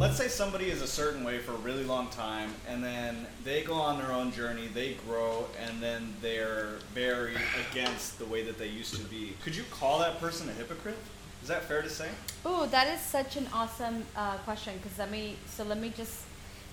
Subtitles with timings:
[0.00, 3.62] let's say somebody is a certain way for a really long time, and then they
[3.62, 7.34] go on their own journey, they grow, and then they're very
[7.70, 9.34] against the way that they used to be.
[9.44, 10.96] Could you call that person a hypocrite?
[11.42, 12.08] Is that fair to say?
[12.46, 14.72] Oh, that is such an awesome uh, question.
[14.82, 16.22] Because let me, so let me just,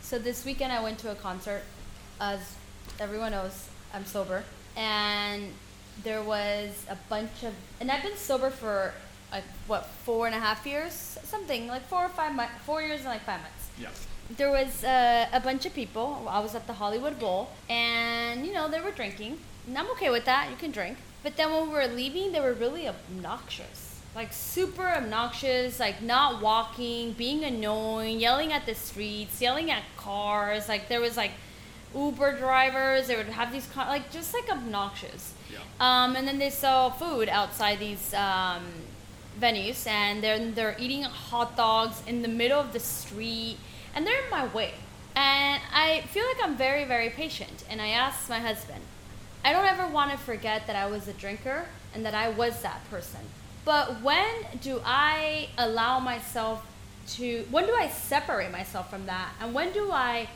[0.01, 1.63] so this weekend I went to a concert.
[2.21, 2.39] As
[2.97, 4.45] everyone knows, I'm sober,
[4.77, 5.51] and
[6.01, 8.93] there was a bunch of, and I've been sober for
[9.31, 12.99] like what four and a half years, something like four or five months, four years
[12.99, 13.69] and like five months.
[13.79, 13.89] Yeah.
[14.35, 16.25] There was uh, a bunch of people.
[16.29, 19.37] I was at the Hollywood Bowl, and you know they were drinking,
[19.67, 20.49] and I'm okay with that.
[20.49, 24.87] You can drink, but then when we were leaving, they were really obnoxious, like super
[24.87, 30.67] obnoxious, like not walking, being annoying, yelling at the streets, yelling at cars.
[30.67, 31.31] Like there was like
[31.95, 33.07] Uber drivers.
[33.07, 35.33] They would have these con- like just like obnoxious.
[35.51, 35.59] Yeah.
[35.79, 38.63] Um, and then they sell food outside these um,
[39.39, 43.57] venues, and they're they're eating hot dogs in the middle of the street,
[43.93, 44.73] and they're in my way.
[45.15, 47.63] And I feel like I'm very very patient.
[47.69, 48.81] And I asked my husband,
[49.43, 52.61] I don't ever want to forget that I was a drinker and that I was
[52.61, 53.21] that person.
[53.65, 54.27] But when
[54.61, 56.65] do I allow myself
[57.15, 57.45] to?
[57.51, 59.29] When do I separate myself from that?
[59.41, 60.27] And when do I?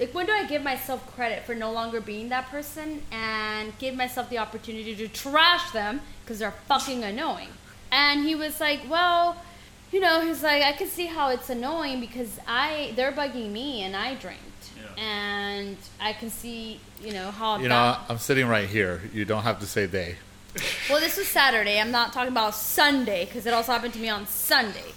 [0.00, 3.94] like when do I give myself credit for no longer being that person and give
[3.94, 7.50] myself the opportunity to trash them because they're fucking annoying?
[7.92, 9.36] And he was like, well,
[9.92, 13.82] you know, he's like, I can see how it's annoying because I they're bugging me
[13.82, 14.38] and I drank.
[14.76, 15.02] Yeah.
[15.02, 19.02] And I can see, you know, how You know, I'm sitting right here.
[19.12, 20.16] You don't have to say they.
[20.88, 21.80] well, this was Saturday.
[21.80, 24.92] I'm not talking about Sunday because it also happened to me on Sunday.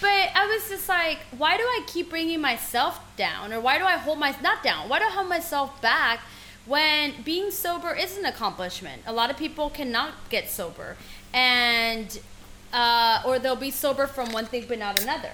[0.00, 3.84] But I was just like, why do I keep bringing myself down, or why do
[3.84, 4.88] I hold my not down?
[4.88, 6.20] Why do I hold myself back
[6.66, 9.02] when being sober is an accomplishment?
[9.06, 10.96] A lot of people cannot get sober,
[11.32, 12.18] and
[12.72, 15.32] uh, or they'll be sober from one thing but not another.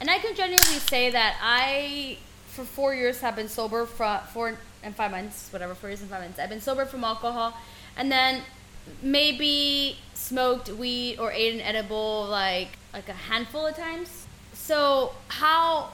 [0.00, 4.56] And I can genuinely say that I, for four years, have been sober for four
[4.82, 6.38] and five months, whatever, four years and five months.
[6.38, 7.56] I've been sober from alcohol,
[7.96, 8.42] and then
[9.02, 14.26] maybe smoked weed or ate an edible like like a handful of times.
[14.52, 15.90] So how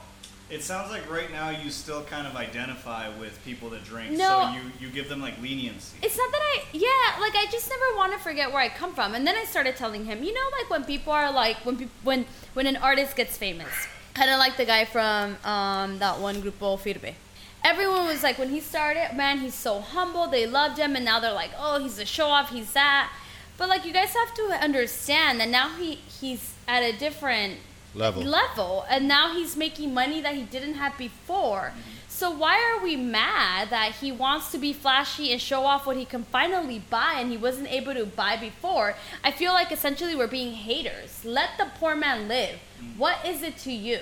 [0.53, 4.17] It sounds like right now you still kind of identify with people that drink, No.
[4.17, 5.97] so you, you give them like leniency.
[6.03, 8.93] It's not that I, yeah, like I just never want to forget where I come
[8.93, 9.15] from.
[9.15, 11.89] And then I started telling him, you know, like when people are like, when peop
[12.03, 13.73] when when an artist gets famous,
[14.13, 17.15] kind of like the guy from um, that one Grupo Firme.
[17.63, 20.27] Everyone was like, when he started, man, he's so humble.
[20.27, 23.11] They loved him, and now they're like, oh, he's a show off, he's that.
[23.57, 27.57] But like, you guys have to understand that now he he's at a different
[27.95, 28.23] Level.
[28.23, 31.73] level and now he's making money that he didn't have before.
[32.07, 35.97] So why are we mad that he wants to be flashy and show off what
[35.97, 38.95] he can finally buy and he wasn't able to buy before?
[39.23, 41.23] I feel like essentially we're being haters.
[41.25, 42.59] Let the poor man live.
[42.97, 43.99] What is it to you?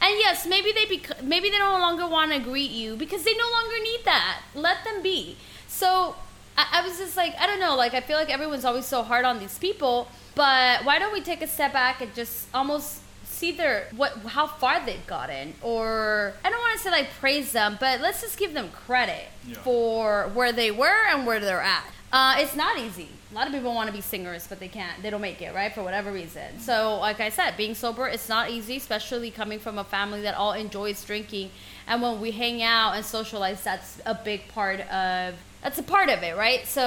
[0.00, 3.34] And yes maybe they bec- maybe they no longer want to greet you because they
[3.34, 4.40] no longer need that.
[4.54, 5.36] Let them be.
[5.68, 6.16] So
[6.56, 9.02] I, I was just like i don't know like i feel like everyone's always so
[9.02, 13.02] hard on these people but why don't we take a step back and just almost
[13.40, 17.52] see their what how far they've gotten or i don't want to say like praise
[17.52, 19.54] them but let's just give them credit Yeah.
[19.66, 21.86] for where they were and where they're at.
[22.12, 23.08] Uh, it's not easy.
[23.30, 25.52] A lot of people want to be singers but they can't they don't make it
[25.54, 26.48] right for whatever reason.
[26.68, 30.34] So like i said being sober it's not easy especially coming from a family that
[30.34, 31.46] all enjoys drinking.
[31.88, 36.08] And when we hang out and socialize that's a big part of that's a part
[36.14, 36.62] of it right?
[36.76, 36.84] So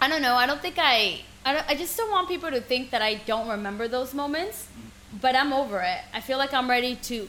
[0.00, 0.34] i don't know.
[0.42, 3.12] I don't think i I, don't, I just don't want people to think that i
[3.32, 4.56] don't remember those moments
[5.20, 5.98] but I'm over it.
[6.14, 7.28] I feel like I'm ready to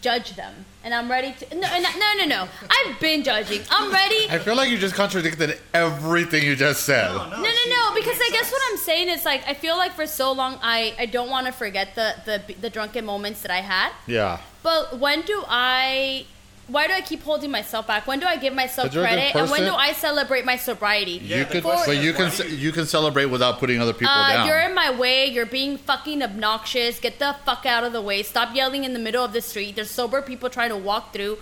[0.00, 0.54] judge them,
[0.84, 1.54] and I'm ready to.
[1.54, 2.24] No, no, no, no.
[2.26, 2.48] no.
[2.70, 3.62] I've been judging.
[3.70, 4.28] I'm ready.
[4.30, 7.08] I feel like you just contradicted everything you just said.
[7.12, 7.94] No, no, No, no, no.
[7.94, 8.52] Because I guess sense.
[8.52, 11.46] what I'm saying is like I feel like for so long I I don't want
[11.46, 13.90] to forget the the the drunken moments that I had.
[14.06, 14.40] Yeah.
[14.62, 16.26] But when do I?
[16.70, 18.06] Why do I keep holding myself back?
[18.06, 19.36] When do I give myself But you're a good credit?
[19.36, 21.20] And when do I celebrate my sobriety?
[21.22, 23.92] Yeah, you could, question but is, you can you- you can celebrate without putting other
[23.92, 24.46] people Uh, down.
[24.46, 25.26] you're in my way.
[25.26, 26.98] You're being fucking obnoxious.
[27.00, 28.22] Get the fuck out of the way.
[28.22, 29.74] Stop yelling in the middle of the street.
[29.76, 31.38] There's sober people trying to walk through.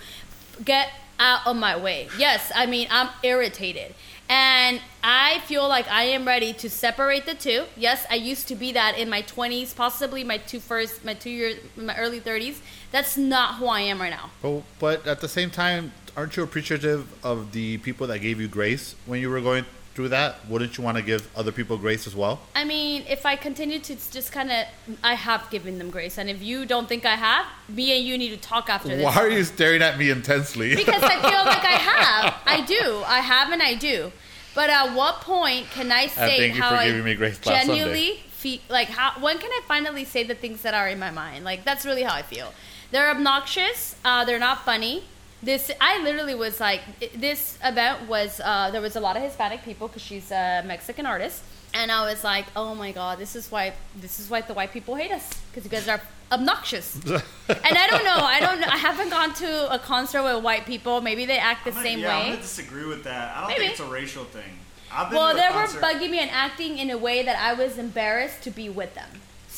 [0.64, 0.88] Get
[1.20, 2.08] out of my way.
[2.16, 3.94] Yes, I mean, I'm irritated.
[4.28, 7.64] And I feel like I am ready to separate the two.
[7.76, 11.30] Yes, I used to be that in my 20s, possibly my two first, my two
[11.30, 12.58] years, my early 30s.
[12.92, 14.30] That's not who I am right now.
[14.42, 18.48] But, but at the same time, aren't you appreciative of the people that gave you
[18.48, 19.64] grace when you were going
[19.98, 20.48] through that?
[20.48, 22.38] Wouldn't you want to give other people grace as well?
[22.54, 24.64] I mean, if I continue to just kind of,
[25.02, 26.18] I have given them grace.
[26.18, 29.04] And if you don't think I have, me and you need to talk after this.
[29.04, 30.76] Why are you staring at me intensely?
[30.82, 32.34] because I feel like I have.
[32.46, 33.02] I do.
[33.06, 34.12] I have and I do.
[34.54, 38.20] But at what point can I thank say you how for I me grace genuinely
[38.28, 41.44] feel like how when can I finally say the things that are in my mind?
[41.44, 42.52] Like that's really how I feel.
[42.92, 43.96] They're obnoxious.
[44.04, 45.02] Uh, they're not funny.
[45.42, 46.80] This I literally was like
[47.14, 51.06] this event was uh, there was a lot of Hispanic people because she's a Mexican
[51.06, 51.42] artist,
[51.72, 54.72] and I was like, oh my god, this is why this is why the white
[54.72, 56.00] people hate us because you guys are
[56.32, 56.96] obnoxious.
[57.06, 58.16] and I don't know.
[58.18, 58.60] I don't.
[58.60, 58.66] know.
[58.68, 61.00] I haven't gone to a concert with white people.
[61.00, 62.28] Maybe they act the I'm gonna- same yeah, I'm way.
[62.30, 63.36] gonna disagree with that.
[63.36, 63.60] I don't Maybe.
[63.60, 64.58] think it's a racial thing.
[64.90, 67.78] I've been Well, they were bugging me and acting in a way that I was
[67.78, 69.08] embarrassed to be with them.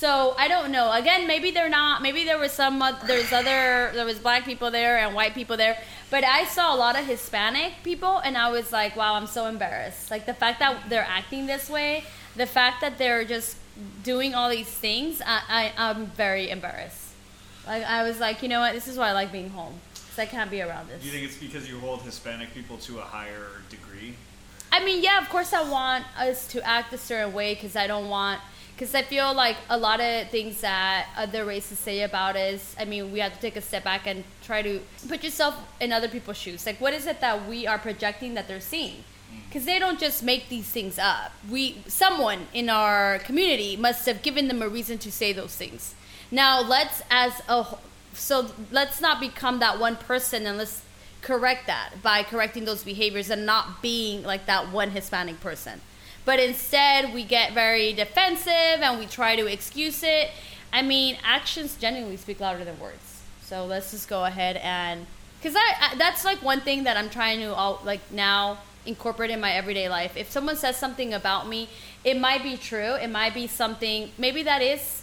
[0.00, 0.90] So I don't know.
[0.90, 2.00] Again, maybe they're not.
[2.00, 2.82] Maybe there was some.
[3.06, 3.90] There's other.
[3.92, 5.76] There was black people there and white people there.
[6.08, 9.44] But I saw a lot of Hispanic people, and I was like, wow, I'm so
[9.44, 10.10] embarrassed.
[10.10, 12.04] Like the fact that they're acting this way,
[12.34, 13.58] the fact that they're just
[14.02, 17.08] doing all these things, I, I I'm very embarrassed.
[17.66, 18.72] Like I was like, you know what?
[18.72, 19.74] This is why I like being home.
[19.92, 21.02] Cause I can't be around this.
[21.02, 24.14] Do you think it's because you hold Hispanic people to a higher degree?
[24.72, 27.86] I mean, yeah, of course, I want us to act a certain way because I
[27.86, 28.40] don't want.
[28.80, 32.86] Because I feel like a lot of things that other races say about us, I
[32.86, 36.08] mean, we have to take a step back and try to put yourself in other
[36.08, 36.64] people's shoes.
[36.64, 39.04] Like, what is it that we are projecting that they're seeing?
[39.30, 39.44] Mm.
[39.48, 41.32] Because they don't just make these things up.
[41.50, 45.94] We, someone in our community must have given them a reason to say those things.
[46.30, 47.66] Now, let's as a
[48.14, 50.80] so let's not become that one person and let's
[51.20, 55.82] correct that by correcting those behaviors and not being like that one Hispanic person.
[56.24, 60.30] But instead, we get very defensive and we try to excuse it.
[60.72, 63.22] I mean, actions genuinely speak louder than words.
[63.42, 65.06] So let's just go ahead and
[65.40, 69.30] because I, I that's like one thing that I'm trying to all like now incorporate
[69.30, 70.16] in my everyday life.
[70.16, 71.68] If someone says something about me,
[72.04, 72.94] it might be true.
[72.94, 74.10] It might be something.
[74.18, 75.02] Maybe that is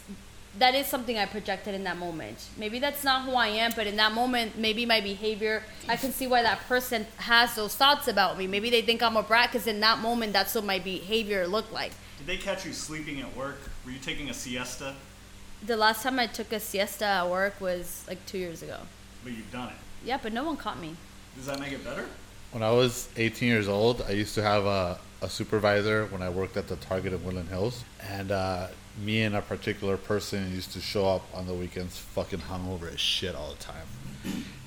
[0.60, 2.48] that is something I projected in that moment.
[2.58, 6.12] Maybe that's not who I am, but in that moment, maybe my behavior, I can
[6.12, 8.48] see why that person has those thoughts about me.
[8.48, 11.72] Maybe they think I'm a brat because in that moment, that's what my behavior looked
[11.72, 11.92] like.
[12.18, 13.60] Did they catch you sleeping at work?
[13.86, 14.96] Were you taking a siesta?
[15.66, 18.78] The last time I took a siesta at work was like two years ago.
[19.24, 19.76] But you've done it.
[20.06, 20.96] Yeah, but no one caught me.
[21.36, 22.06] Does that make it better?
[22.52, 26.30] When I was 18 years old, I used to have a, a supervisor when I
[26.30, 27.84] worked at the Target in Woodland Hills.
[28.02, 28.68] And uh,
[28.98, 33.00] me and a particular person used to show up on the weekends fucking hungover as
[33.00, 33.86] shit all the time.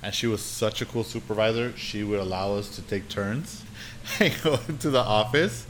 [0.02, 1.76] And she was such a cool supervisor.
[1.76, 3.64] She would allow us to take turns
[4.20, 5.66] and go into the office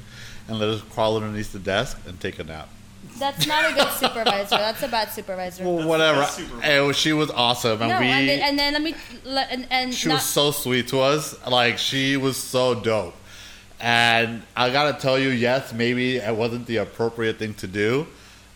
[0.46, 2.68] and let us crawl underneath the desk and take a nap.
[3.18, 4.56] That's not a good supervisor.
[4.56, 5.64] That's a bad supervisor.
[5.64, 6.20] Well, That's whatever.
[6.20, 6.76] the supervisor.
[6.76, 7.82] It was- she was awesome.
[7.82, 8.94] And no, we, and then, and then let me
[9.50, 11.34] and, and she not, was so sweet to us.
[11.46, 13.14] Like she was so dope.
[13.80, 18.06] And I gotta tell you, yes, maybe it wasn't the appropriate thing to do,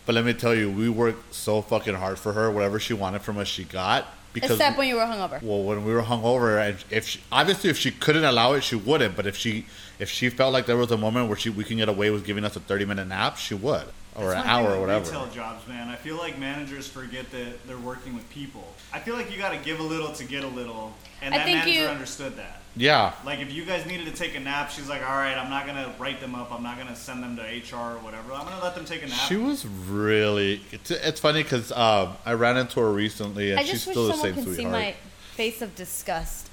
[0.05, 2.51] but let me tell you, we worked so fucking hard for her.
[2.51, 4.05] Whatever she wanted from us, she got.
[4.33, 5.41] Because except when you were hungover.
[5.41, 8.75] well, when we were hungover, and if she, obviously if she couldn't allow it, she
[8.75, 9.15] wouldn't.
[9.15, 9.65] But if she
[9.97, 12.25] if she felt like there was a moment where she we can get away with
[12.25, 14.71] giving us a thirty minute nap, she would, or That's an my hour thing or
[14.81, 15.05] with whatever.
[15.05, 15.87] Retail jobs, man.
[15.87, 18.73] I feel like managers forget that they're working with people.
[18.91, 21.37] I feel like you got to give a little to get a little, and I
[21.37, 22.59] that think manager you- understood that.
[22.77, 25.49] Yeah, Like if you guys needed to take a nap, she's like, "All right, I'm
[25.49, 26.51] not gonna write them up.
[26.51, 28.33] I'm not gonna send them to HR or whatever.
[28.33, 30.61] I'm gonna let them take a nap." she was really.
[30.73, 33.93] It's, it's funny because um, I ran into her recently, and I she's just wish
[33.93, 34.73] still the someone same could see sweetheart.
[34.73, 34.95] my
[35.35, 36.49] face of disgust.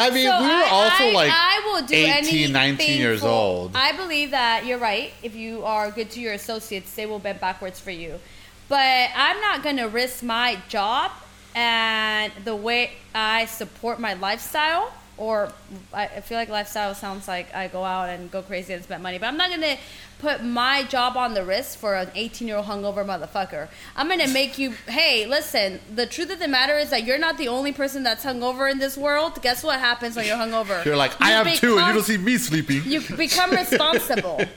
[0.00, 3.20] I mean, So we were I- also I- like I will do 18, 19 years
[3.20, 3.72] for- old.
[3.74, 5.12] I believe that you're right.
[5.22, 8.20] If you are good to your associates, they will bend backwards for you.
[8.68, 11.10] But I'm not going to risk my job
[11.54, 14.92] and the way I support my lifestyle.
[15.18, 15.52] Or
[15.92, 19.18] I feel like lifestyle sounds like I go out and go crazy and spend money,
[19.18, 19.76] but I'm not gonna
[20.20, 23.68] put my job on the risk for an 18 year old hungover motherfucker.
[23.96, 24.74] I'm gonna make you.
[24.86, 25.80] Hey, listen.
[25.94, 28.78] The truth of the matter is that you're not the only person that's hungover in
[28.78, 29.42] this world.
[29.42, 30.84] Guess what happens when you're hungover?
[30.84, 32.82] You're like, I You am too, and you don't see me sleeping.
[32.84, 34.40] You become responsible.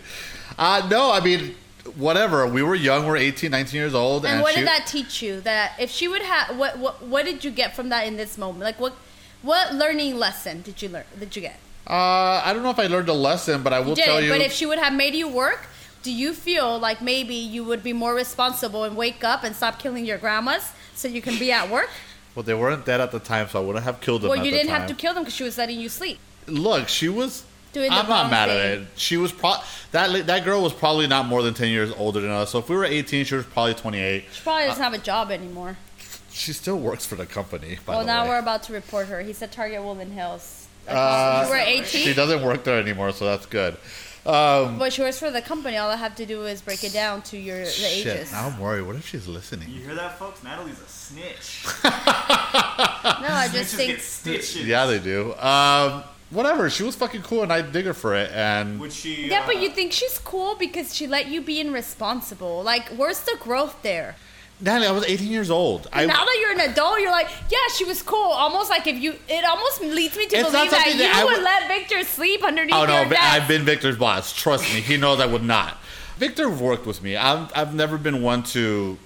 [0.60, 1.56] Uh, no, I mean,
[1.96, 2.46] whatever.
[2.46, 3.08] We were young.
[3.08, 4.26] We're 18, 19 years old.
[4.26, 5.42] and And, what she, did that teach you?
[5.42, 8.38] That if she would have, what, what what did you get from that in this
[8.38, 8.64] moment?
[8.64, 8.94] Like what
[9.42, 11.04] what learning lesson did you learn?
[11.20, 11.60] Did you get?
[11.88, 14.22] Uh, I don't know if I learned a lesson, but I will You did tell
[14.22, 14.30] you.
[14.30, 15.68] but if she would have made you work,
[16.04, 19.80] do you feel like maybe you would be more responsible and wake up and stop
[19.80, 21.90] killing your grandmas so you can be at work?
[22.36, 24.46] well, they weren't dead at the time, so I wouldn't have killed them Well, at
[24.46, 24.82] you didn't time.
[24.82, 26.20] have to kill them because she was letting you sleep.
[26.48, 27.44] Look, she was.
[27.74, 28.82] Doing the I'm not mad at thing.
[28.84, 28.88] it.
[28.98, 29.56] She was pro-
[29.94, 32.50] that that girl was probably not more than 10 years older than us.
[32.52, 34.26] So if we were 18, she was probably 28.
[34.30, 35.78] She probably doesn't have a job anymore.
[36.42, 37.78] She still works for the company.
[37.86, 38.30] By well, the now way.
[38.30, 39.22] we're about to report her.
[39.22, 40.68] He said Target Woodland Hills.
[40.88, 41.86] Uh, you were 18.
[41.86, 43.78] She doesn't work there anymore, so that's good.
[44.26, 45.78] Um, But she works for the company.
[45.78, 48.32] All I have to do is break it down to your the shit, ages.
[48.32, 48.82] now I'm worried.
[48.88, 49.70] What if she's listening?
[49.70, 50.44] You hear that, folks?
[50.44, 51.64] Natalie's a snitch.
[53.04, 54.66] No, I just Snitches think get.
[54.66, 55.34] Yeah, they do.
[55.36, 56.70] Um, whatever.
[56.72, 58.32] She was fucking cool, and I dig her for it.
[58.32, 59.28] And Would she?
[59.28, 62.64] Yeah, but uh, you think she's cool because she let you be irresponsible.
[62.64, 64.16] Like, where's the growth there?
[64.62, 65.88] Natalie, I was 18 years old.
[65.92, 68.32] I, now that you're an adult, you're like, yeah, she was cool.
[68.32, 71.38] Almost like if you, it almost leads me to believe that something you that would
[71.38, 73.22] would- let Victor sleep underneath oh no, your desk.
[73.22, 74.34] I've been Victor's boss.
[74.34, 75.78] Trust me, he knows I would not.
[76.18, 77.16] Victor worked with me.
[77.18, 78.98] I've, I've never been one to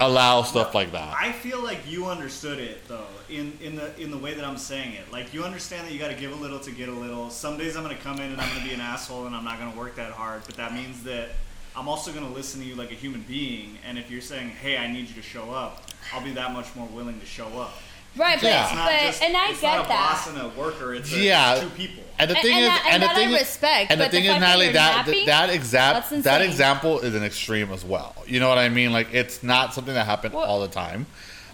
[0.00, 1.16] allow stuff like that.
[1.18, 4.58] I feel like you understood it though, in in the in the way that I'm
[4.58, 5.10] saying it.
[5.10, 7.30] Like you understand that you got to give a little to get a little.
[7.30, 9.58] Some days I'm gonna come in and I'm gonna be an asshole and I'm not
[9.58, 11.30] gonna work that hard, but that means that
[11.78, 13.78] I'm also gonna listen to you like a human being.
[13.86, 16.66] And if you're saying, "Hey, I need you to show up," I'll be that much
[16.74, 17.72] more willing to show up.
[18.16, 18.64] right, but, Yeah.
[18.64, 20.10] It's not but just, and I it's get not a that.
[20.10, 20.94] boss and a worker.
[20.94, 21.52] It's, a, Yeah.
[21.52, 22.02] it's two people.
[22.18, 24.00] And the thing and is, that- and and the that I thing is, respect, and
[24.00, 27.70] the but the is, Natalie, that napping, that exam that's that example is an extreme
[27.72, 28.16] as well.
[28.26, 28.92] You know what I mean?
[28.92, 31.06] Like it's not something that happened Well- all the time,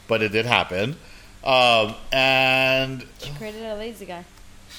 [0.09, 0.97] but it did happen.
[1.43, 4.25] Um, and She created a lazy guy.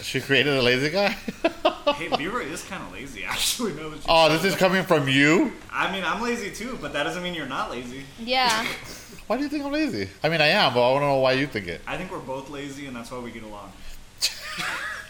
[0.02, 1.10] She created a lazy guy.
[1.96, 3.74] hey, Vera is kind of lazy, actually.
[3.74, 5.54] Now that oh, this is coming from you.
[5.72, 8.04] I mean, I'm lazy too, but that doesn't mean you're not lazy.
[8.20, 8.66] Yeah.
[9.28, 10.10] Why do you think I'm lazy?
[10.24, 11.82] I mean, I am, but I want to know why you think it.
[11.88, 13.72] I think we're both lazy, and that's why we get along.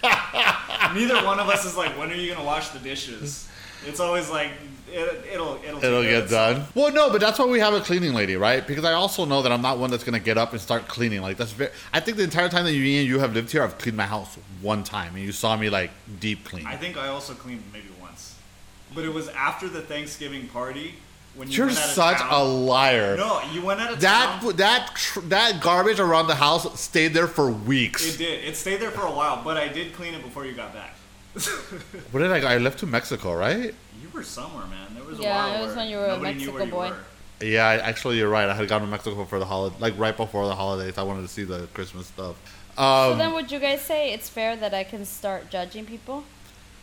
[0.94, 3.50] Neither one of us is like, when are you gonna wash the dishes?
[3.86, 4.52] It's always like,
[4.92, 6.66] it, it'll it'll It'll get done.
[6.76, 8.66] Well, no, but that's why we have a cleaning lady, right?
[8.66, 11.22] Because I also know that I'm not one that's gonna get up and start cleaning.
[11.22, 11.72] Like that's very.
[11.94, 14.06] I think the entire time that you and you have lived here, I've cleaned my
[14.06, 16.66] house one time, and you saw me like deep clean.
[16.66, 18.36] I think I also cleaned maybe once,
[18.94, 20.96] but it was after the Thanksgiving party
[21.36, 22.30] when you You're went out of such town.
[22.32, 23.18] a liar.
[23.18, 24.56] No, you went out of That town.
[24.56, 28.16] that tr- that garbage around the house stayed there for weeks.
[28.16, 28.44] It did.
[28.46, 30.96] It stayed there for a while, but I did clean it before you got back.
[32.12, 32.48] Where did I go?
[32.48, 33.76] I left to Mexico, right?
[34.16, 34.88] You were somewhere, man.
[34.96, 36.72] There was a Yeah, while it was where when you were a nobody Mexico you
[36.72, 36.90] boy.
[36.92, 37.46] were.
[37.46, 38.48] Yeah, I, actually, you're right.
[38.48, 40.98] I had gone to Mexico for the holiday, like right before the holidays.
[40.98, 42.38] I wanted to see the Christmas stuff.
[42.78, 42.82] so
[43.12, 46.24] Um, then, would you guys say it's fair that I can start judging people,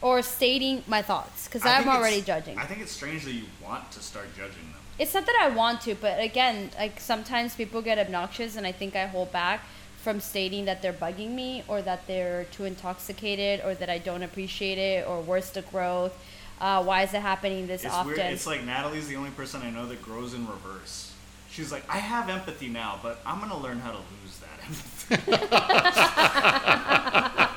[0.02, 1.46] or stating my thoughts?
[1.46, 2.58] Because I I'm already judging.
[2.58, 4.80] I think it's strange that you want to start judging them.
[4.98, 8.72] It's not that I want to, but again, like sometimes people get obnoxious, and I
[8.72, 9.60] think I hold back
[10.02, 14.22] from stating that they're bugging me, or that they're too intoxicated, or that I don't
[14.22, 16.12] appreciate it, or where's the growth?
[16.62, 18.12] Uh, why is it happening this It's often?
[18.12, 18.32] weird.
[18.32, 21.12] It's like Natalie's the only person I know that grows in reverse.
[21.50, 25.42] She's like, I have empathy now, but I'm gonna learn how to lose that empathy.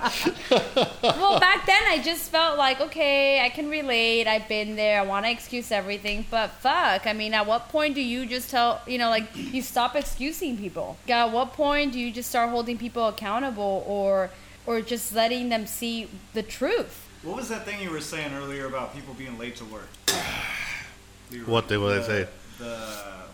[1.03, 4.27] well, back then I just felt like, okay, I can relate.
[4.27, 4.99] I've been there.
[4.99, 7.05] I want to excuse everything, but fuck.
[7.05, 10.57] I mean, at what point do you just tell, you know, like you stop excusing
[10.57, 10.97] people?
[11.07, 14.31] At what point do you just start holding people accountable, or,
[14.65, 17.04] or just letting them see the truth?
[17.25, 19.87] What was that thing you were saying earlier about people being late to work?
[21.31, 22.27] You were- What did- what they the- say?
[22.59, 22.77] The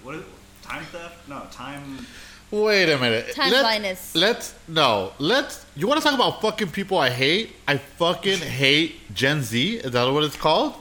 [0.04, 0.24] what is?
[0.64, 1.16] Time theft?
[1.28, 2.06] No, time.
[2.50, 3.34] Wait a minute.
[3.36, 4.12] Time let's, blindness.
[4.16, 5.14] Let's no.
[5.20, 5.66] Let's.
[5.76, 7.56] You want to talk about fucking people I hate?
[7.68, 9.76] I fucking hate Gen Z.
[9.78, 10.74] Is that what it's called?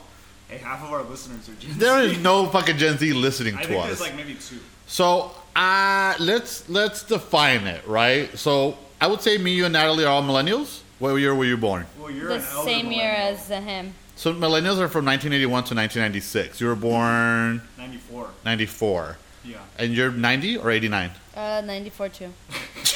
[0.48, 2.16] Hey, half of our listeners are Gen There Z.
[2.16, 3.86] is no fucking Gen Z listening I to think us.
[3.86, 4.58] there's like maybe two.
[4.88, 8.36] So uh let's let's define it, right?
[8.38, 10.80] So I would say me, you, and Natalie are all millennials.
[11.00, 11.86] What year were you born?
[11.98, 13.94] Well, you're the an same year as uh, him.
[14.16, 16.60] So millennials are from 1981 to 1996.
[16.60, 18.28] You were born 94.
[18.44, 19.56] 94, Yeah.
[19.78, 21.10] and you're 90 or 89.
[21.34, 22.32] Uh, 94 too.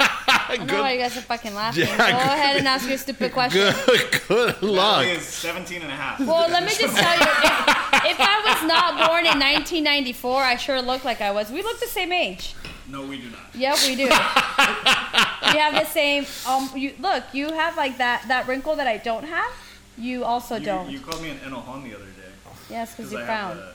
[0.00, 1.84] I don't know why you guys are fucking laughing.
[1.84, 2.14] Yeah, Go good.
[2.14, 3.74] ahead and ask your stupid question.
[3.86, 5.02] Good, good luck.
[5.02, 6.20] Natalie is 17 and a half.
[6.20, 10.56] Well, let me just tell you, if, if I was not born in 1994, I
[10.56, 11.50] sure look like I was.
[11.50, 12.54] We look the same age.
[12.88, 13.40] No, we do not.
[13.54, 14.04] Yep, we do.
[14.04, 16.26] we have the same.
[16.46, 17.24] Um, you look.
[17.32, 19.50] You have like that that wrinkle that I don't have.
[19.96, 20.90] You also You, don't.
[20.90, 22.30] you called me an enojon the other day.
[22.68, 23.56] yes, because 'cause you I have frown.
[23.56, 23.74] the-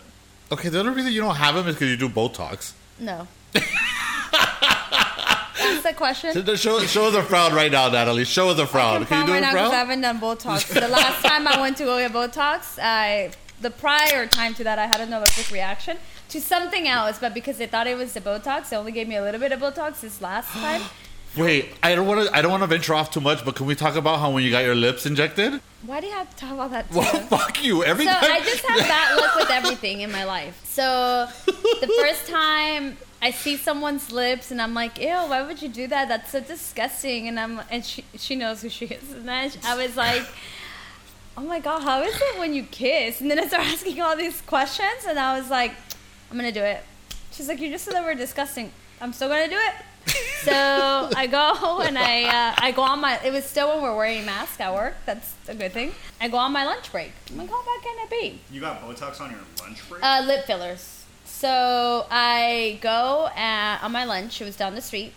[0.55, 2.73] Okay, the only reason you don't have them is because you do Botox.
[2.99, 3.27] No.
[3.53, 3.65] That's
[5.83, 6.33] the question.
[6.33, 8.25] So, Show, show us a frown right now, Natalie.
[8.25, 9.05] Show us a I frown.
[9.05, 9.71] can Can you do right a now I frown?
[9.71, 10.67] haven't done Botox.
[10.73, 14.79] The last time I went to go get Botox, I the prior time to that
[14.79, 15.97] I had an allergic reaction
[16.29, 19.15] to something else, but because they thought it was the Botox, they only gave me
[19.15, 20.81] a little bit of Botox this last time.
[21.37, 22.35] Wait, I don't want to.
[22.35, 24.43] I don't want to venture off too much, but can we talk about how when
[24.43, 25.61] you got your lips injected?
[25.85, 26.89] Why do you have to talk about that?
[26.91, 26.97] Too?
[26.97, 27.83] Well, fuck you.
[27.83, 28.31] Every So time.
[28.31, 30.59] I just have bad luck with everything in my life.
[30.65, 35.69] So the first time I see someone's lips and I'm like, ew, why would you
[35.69, 36.07] do that?
[36.07, 37.27] That's so disgusting.
[37.27, 39.11] And I'm and she she knows who she is.
[39.13, 40.23] And then I was like,
[41.37, 43.21] oh my god, how is it when you kiss?
[43.21, 45.73] And then I start asking all these questions, and I was like,
[46.29, 46.83] I'm gonna do it.
[47.31, 48.71] She's like, you just said that we're disgusting.
[49.01, 49.73] I'm still gonna do it.
[50.43, 53.19] So I go and I uh, I go on my.
[53.23, 54.95] It was still when we're wearing masks at work.
[55.05, 55.93] That's a good thing.
[56.21, 57.11] I go on my lunch break.
[57.29, 58.41] I'm like, how bad can it be?
[58.51, 60.03] You got Botox on your lunch break?
[60.03, 61.05] Uh, lip fillers.
[61.25, 64.41] So I go uh, on my lunch.
[64.41, 65.13] It was down the street.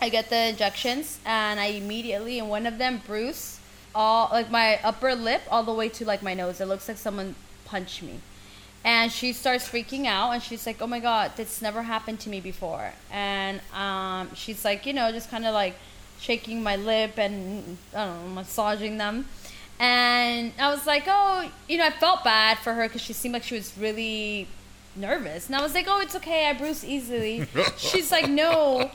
[0.00, 3.60] I get the injections, and I immediately, and one of them, Bruce,
[3.94, 6.60] all like my upper lip all the way to like my nose.
[6.60, 7.34] It looks like someone
[7.64, 8.20] punched me.
[8.84, 12.28] And she starts freaking out and she's like, "Oh my god, this never happened to
[12.28, 15.74] me before." And um, she's like, you know, just kind of like
[16.20, 19.26] shaking my lip and I don't know, massaging them.
[19.80, 23.32] And I was like, "Oh, you know, I felt bad for her because she seemed
[23.32, 24.48] like she was really
[24.94, 26.46] nervous." And I was like, "Oh, it's okay.
[26.46, 27.46] I bruise easily."
[27.78, 28.90] she's like, "No."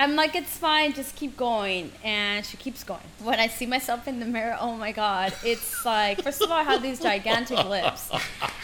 [0.00, 1.92] I'm like, it's fine, just keep going.
[2.02, 3.00] And she keeps going.
[3.22, 6.56] When I see myself in the mirror, oh my God, it's like, first of all,
[6.56, 8.10] I have these gigantic lips.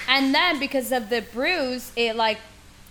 [0.09, 2.38] And then because of the bruise, it like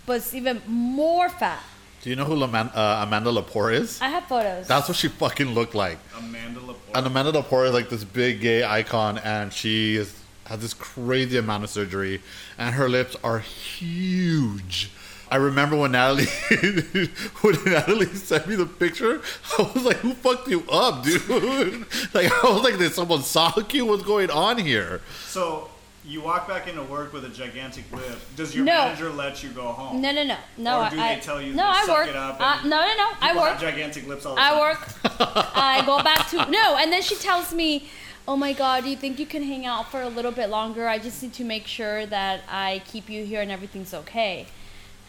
[0.06, 1.60] was even more fat.
[2.02, 4.00] Do you know who Laman- uh, Amanda Lepore is?
[4.00, 4.68] I have photos.
[4.68, 5.98] That's what she fucking looked like.
[6.16, 6.94] Amanda Lepore.
[6.94, 11.36] And Amanda Lepore is like this big gay icon, and she is, has this crazy
[11.36, 12.22] amount of surgery,
[12.58, 14.90] and her lips are huge.
[15.30, 16.26] I remember when Natalie
[17.40, 19.20] when Natalie sent me the picture,
[19.58, 23.72] I was like, "Who fucked you up, dude?" like I was like, "Did someone sock
[23.74, 23.86] you?
[23.86, 25.68] What's going on here?" so
[26.04, 28.16] you walk back into work with a gigantic lip.
[28.36, 28.84] Does your No.
[28.84, 30.00] manager let you go home?
[30.00, 30.84] no, no, no, no.
[30.84, 31.64] Or do I, they tell you no?
[31.64, 32.08] to I suck work.
[32.08, 33.10] it up Uh, no, no, no.
[33.20, 33.48] I work.
[33.54, 34.60] have gigantic lips all the I time.
[34.60, 34.88] work.
[35.56, 37.88] I go back to no, and then she tells me,
[38.28, 40.86] "Oh my God, do you think you can hang out for a little bit longer?
[40.86, 44.46] I just need to make sure that I keep you here and everything's okay."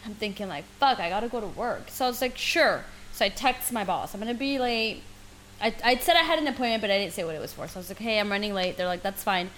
[0.08, 3.24] I'm thinking like, "Fuck, I gotta go to work." So I was like, "Sure." So
[3.24, 5.02] I text my boss, "I'm gonna be late."
[5.60, 7.68] I I said I had an appointment, but I didn't say what it was for.
[7.68, 9.50] So I was like, "Hey, I'm running late." They're like, "That's fine."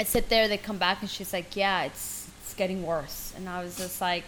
[0.00, 3.48] I sit there, they come back, and she's like, "Yeah, it's it's getting worse," and
[3.48, 4.24] I was just like.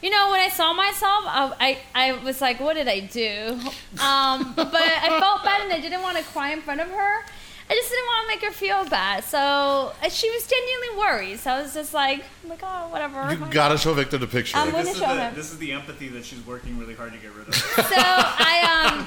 [0.00, 3.58] You know, when I saw myself, I, I, I was like, what did I do?
[4.00, 7.24] Um, but I felt bad and I didn't want to cry in front of her.
[7.70, 9.24] I just didn't want to make her feel bad.
[9.24, 11.38] So uh, she was genuinely worried.
[11.40, 13.30] So I was just like, oh my God, whatever.
[13.30, 14.56] You gotta show Victor the picture.
[14.56, 15.34] I'm gonna is, show the, him.
[15.34, 17.54] this is the empathy that she's working really hard to get rid of.
[17.54, 19.04] so I um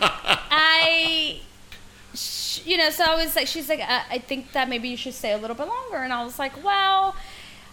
[0.52, 1.42] I
[2.14, 4.98] sh- you know so I was like she's like I, I think that maybe you
[4.98, 7.16] should stay a little bit longer and I was like well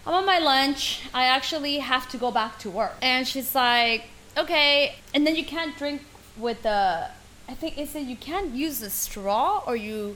[0.07, 4.05] I'm on my lunch I actually have to go back to work and she's like
[4.37, 6.01] okay and then you can't drink
[6.37, 7.09] with the
[7.47, 10.15] I think it said you can't use the straw or you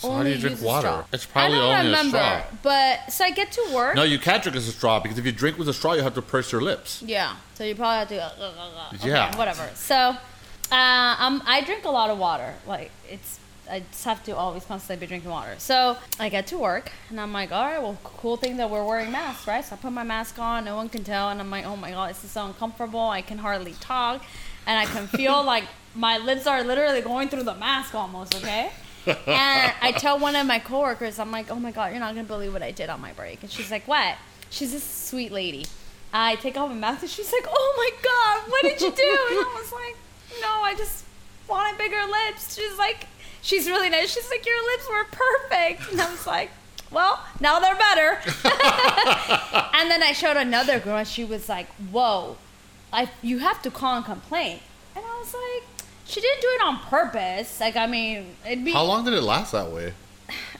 [0.00, 1.04] So how do you drink water?
[1.12, 2.42] It's probably I don't only a remember, straw.
[2.62, 5.26] but so I get to work no, you can't drink with a straw because if
[5.26, 7.02] you drink with a straw, you have to purse your lips.
[7.02, 7.36] Yeah.
[7.54, 9.06] So you probably have to go.
[9.06, 9.36] Yeah.
[9.36, 9.68] Whatever.
[9.74, 10.16] So,
[10.72, 12.54] uh, um, I drink a lot of water.
[12.66, 13.38] Like it's,
[13.70, 15.54] I just have to always constantly be drinking water.
[15.58, 18.84] So I get to work and I'm like, all right, well, cool thing that we're
[18.84, 19.64] wearing masks, right?
[19.64, 21.90] So I put my mask on, no one can tell, and I'm like, oh my
[21.90, 23.00] god, this is so uncomfortable.
[23.00, 24.24] I can hardly talk,
[24.66, 28.34] and I can feel like my lips are literally going through the mask almost.
[28.36, 28.70] Okay.
[29.06, 32.26] And I tell one of my coworkers, I'm like, oh my god, you're not gonna
[32.26, 33.42] believe what I did on my break.
[33.42, 34.16] And she's like, what?
[34.50, 35.66] She's this sweet lady.
[36.12, 39.18] I take off my mask and she's like, oh my god, what did you do?
[39.30, 39.96] And I was like,
[40.40, 41.04] no, I just
[41.48, 42.56] wanted bigger lips.
[42.56, 43.06] She's like,
[43.42, 44.12] she's really nice.
[44.12, 45.92] She's like, your lips were perfect.
[45.92, 46.50] And I was like,
[46.90, 48.18] well, now they're better.
[49.74, 52.36] and then I showed another girl and she was like, whoa,
[52.92, 54.58] I, you have to call and complain.
[54.96, 55.79] And I was like,
[56.10, 57.60] she didn't do it on purpose.
[57.60, 58.72] Like, I mean, it'd be.
[58.72, 59.94] How long did it last that way?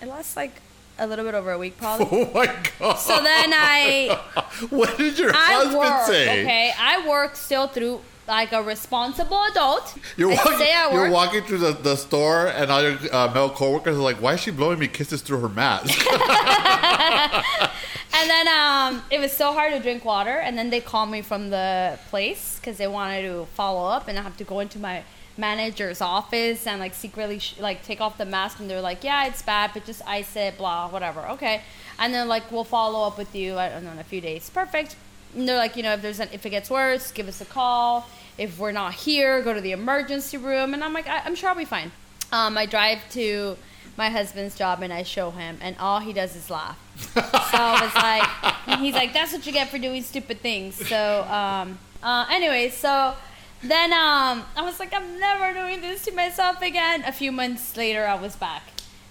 [0.01, 0.53] It lasts like
[0.99, 2.07] a little bit over a week, probably.
[2.11, 2.47] Oh my
[2.79, 2.95] god!
[2.95, 4.19] So then I,
[4.71, 6.07] what did your I husband work.
[6.07, 6.43] say?
[6.43, 9.97] Okay, I work still through like a responsible adult.
[10.17, 13.31] You're I walking, stay at you're walking through the, the store, and all your uh,
[13.35, 15.99] male coworkers are like, "Why is she blowing me kisses through her mask?"
[18.13, 20.31] And then um, it was so hard to drink water.
[20.41, 24.19] And then they called me from the place because they wanted to follow up, and
[24.19, 25.05] I have to go into my
[25.41, 28.61] manager's office and like secretly sh- like take off the mask.
[28.61, 31.63] And they're like, "Yeah, it's bad, but just ice it, blah, whatever." Okay.
[31.99, 33.59] And then like we'll follow up with you.
[33.59, 34.49] I don't know in a few days.
[34.51, 34.97] Perfect.
[35.35, 37.45] And they're like, you know, if there's an, if it gets worse, give us a
[37.45, 38.09] call.
[38.39, 40.75] If we're not here, go to the emergency room.
[40.75, 41.91] And I'm like, I- I'm sure I'll be fine.
[42.33, 43.57] Um, I drive to
[43.97, 46.79] my husband's job and I show him, and all he does is laugh.
[47.13, 50.75] so I was like, he's like, that's what you get for doing stupid things.
[50.89, 53.15] So, um, uh, anyway, so
[53.63, 57.03] then um, I was like, I'm never doing this to myself again.
[57.07, 58.63] A few months later, I was back.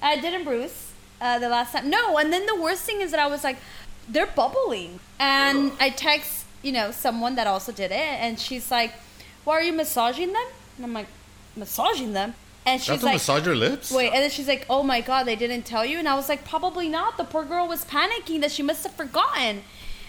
[0.01, 1.89] I didn't bruise uh, the last time.
[1.89, 3.57] No, and then the worst thing is that I was like,
[4.07, 4.99] they're bubbling.
[5.19, 8.93] And I text, you know, someone that also did it, and she's like,
[9.43, 10.47] why are you massaging them?
[10.77, 11.07] And I'm like,
[11.55, 12.33] massaging them?
[12.65, 13.91] And she's like, massage your lips.
[13.91, 16.29] Wait, and then she's like, "Oh my god, they didn't tell you?" And I was
[16.29, 17.17] like, "Probably not.
[17.17, 19.63] The poor girl was panicking that she must have forgotten."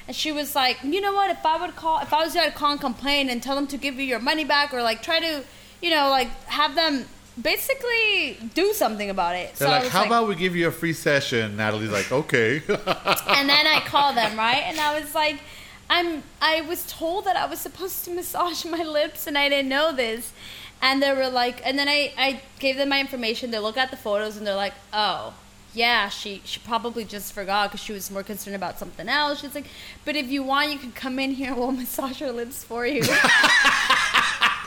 [0.06, 1.30] And she was like, "You know what?
[1.30, 3.76] If I would call, if I was I'd call and complain and tell them to
[3.76, 5.44] give you your money back, or like try to,
[5.80, 7.06] you know, like have them
[7.40, 10.92] basically do something about it." They're I like, "How about we give you a free
[10.92, 14.62] session?" Natalie's like, "Okay." and then I call them, right?
[14.66, 15.38] And I was like,
[15.88, 19.68] I'm I was told that I was supposed to massage my lips and I didn't
[19.68, 20.32] know this.
[20.82, 23.50] And they were like and then I, I gave them my information.
[23.50, 25.34] They look at the photos and they're like, "Oh,
[25.74, 29.54] yeah, she she probably just forgot because she was more concerned about something else." She's
[29.54, 29.66] like,
[30.04, 32.86] "But if you want, you can come in here and we'll massage her lips for
[32.86, 33.02] you."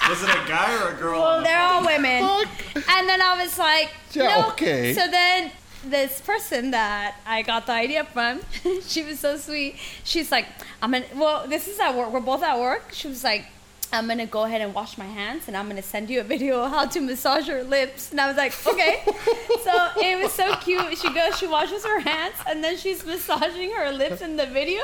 [0.10, 1.22] Was it a guy or a girl?
[1.22, 2.22] well, the they're all women.
[2.90, 4.50] And then I was like, Yeah, no.
[4.50, 4.94] okay.
[4.94, 5.50] So then
[5.86, 8.42] this person that I got the idea from,
[8.86, 9.78] she was so sweet.
[10.04, 10.46] She's like,
[10.82, 11.06] I'm gonna.
[11.16, 12.12] Well, this is at work.
[12.12, 12.90] We're both at work.
[12.92, 13.46] She was like.
[13.94, 16.64] I'm gonna go ahead and wash my hands, and I'm gonna send you a video
[16.64, 18.12] of how to massage your lips.
[18.12, 19.04] And I was like, okay.
[19.64, 20.98] so it was so cute.
[20.98, 24.84] She goes, she washes her hands, and then she's massaging her lips in the video.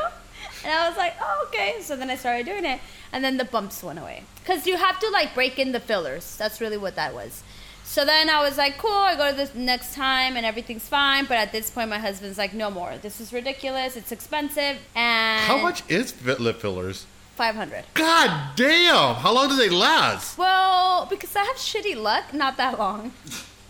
[0.63, 1.78] And I was like, oh, okay.
[1.82, 2.80] So then I started doing it,
[3.12, 4.24] and then the bumps went away.
[4.41, 6.38] Because you have to like break in the fillers.
[6.38, 7.43] That's really what that was.
[7.84, 11.26] So then I was like, cool, I go to this next time and everything's fine.
[11.26, 12.93] But at this point, my husband's like, no more.
[13.02, 13.98] This is ridiculous.
[13.98, 14.78] It's expensive.
[14.93, 17.08] And How much is lip fillers?
[17.39, 17.86] 500.
[17.93, 19.15] God damn!
[19.15, 20.38] How long do they last?
[20.38, 23.13] Well, because I have shitty luck, not that long.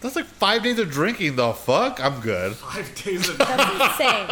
[0.01, 1.35] That's like five days of drinking.
[1.35, 2.03] The fuck?
[2.03, 2.55] I'm good.
[2.55, 4.27] Five days of That's insane.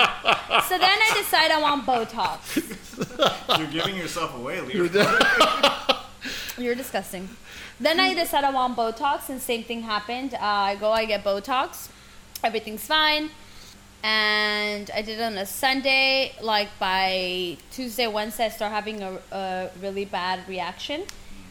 [0.68, 2.40] so then I decide I want Botox.
[3.60, 4.88] You're giving yourself away, Leroy.
[6.58, 7.30] You're disgusting.
[7.80, 10.34] Then I decide I want Botox, and same thing happened.
[10.34, 11.90] Uh, I go, I get Botox,
[12.44, 13.30] everything's fine,
[14.08, 16.34] and I did it on a Sunday.
[16.42, 21.04] Like by Tuesday, Wednesday, I start having a, a really bad reaction.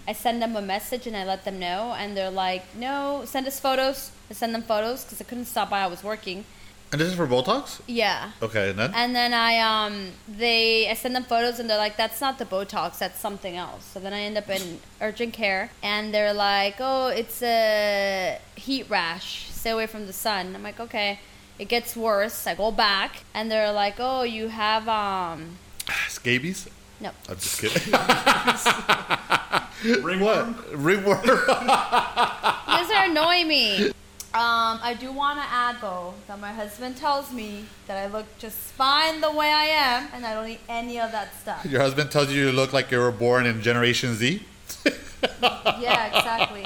[0.08, 3.46] I send them a message and I let them know, and they're like, "No, send
[3.46, 5.80] us photos." I send them photos because I couldn't stop by.
[5.82, 6.46] I was working.
[6.92, 7.80] And this is for Botox?
[7.86, 8.30] Yeah.
[8.40, 8.92] Okay, and then?
[8.94, 12.46] And then I um they I send them photos and they're like that's not the
[12.46, 13.84] Botox that's something else.
[13.84, 18.88] So then I end up in urgent care and they're like oh it's a heat
[18.88, 20.54] rash stay away from the sun.
[20.54, 21.18] I'm like okay
[21.58, 22.46] it gets worse.
[22.46, 25.58] I go back and they're like oh you have um
[26.08, 26.68] Scabies?
[27.00, 27.92] no I'm just kidding.
[30.02, 30.56] Ringworm?
[30.72, 31.20] Ringworm?
[31.24, 33.92] you guys are annoying me.
[34.36, 38.26] Um, I do want to add though that my husband tells me that I look
[38.38, 41.64] just fine the way I am and I don't need any of that stuff.
[41.64, 44.42] Your husband tells you you look like you were born in Generation Z?
[45.78, 46.64] Yeah, exactly.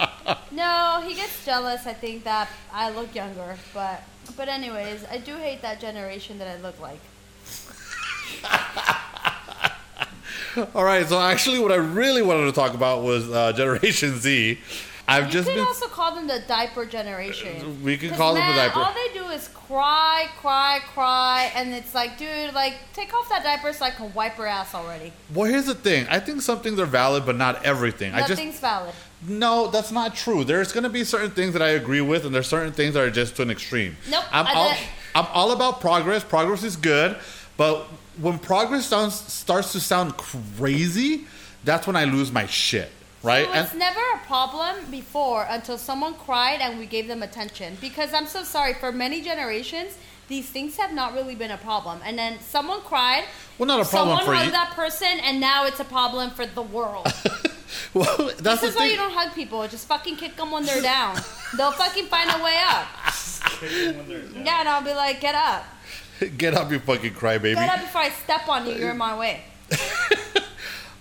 [0.52, 1.86] No, he gets jealous.
[1.86, 4.02] I think that I look younger, but
[4.36, 7.00] but anyways, I do hate that generation that I look like.
[10.74, 14.58] All right, so actually, what I really wanted to talk about was uh, Generation Z.
[15.10, 15.66] I've You just could been.
[15.66, 17.60] also call them the diaper generation.
[17.60, 18.78] Uh, we could 'Cause, call them the diaper.
[18.78, 23.42] All they do is cry, cry, cry, and it's like, dude, like take off that
[23.42, 25.12] diaper so I can wipe her ass already.
[25.34, 26.06] Well, here's the thing.
[26.08, 28.14] I think some things are valid, but not everything.
[28.14, 28.94] I just Nothing's valid.
[29.26, 30.44] no, that's not true.
[30.44, 33.02] There's going to be certain things that I agree with, and there's certain things that
[33.02, 33.96] are just to an extreme.
[34.08, 34.74] Nope, I'm I all,
[35.16, 36.22] I'm all about progress.
[36.22, 37.16] Progress is good,
[37.56, 37.86] but
[38.20, 41.26] when progress sounds starts to sound crazy,
[41.64, 42.90] that's when I lose my shit.
[43.22, 43.46] Right?
[43.46, 47.76] So it's never a problem before until someone cried and we gave them attention.
[47.80, 49.96] Because I'm so sorry, for many generations,
[50.28, 52.00] these things have not really been a problem.
[52.04, 53.24] And then someone cried.
[53.59, 54.52] Well, not a problem someone for hugged you.
[54.52, 57.06] that person, and now it's a problem for the world.
[57.94, 59.66] well, that's this is why you don't hug people.
[59.68, 61.16] Just fucking kick them when they're down.
[61.56, 62.87] They'll fucking find a way up.
[63.61, 64.46] When they're down.
[64.46, 65.64] Yeah, and I'll be like, get up.
[66.38, 67.54] Get up, you fucking crybaby.
[67.54, 68.74] Get up before I step on you.
[68.74, 69.42] You're in my way.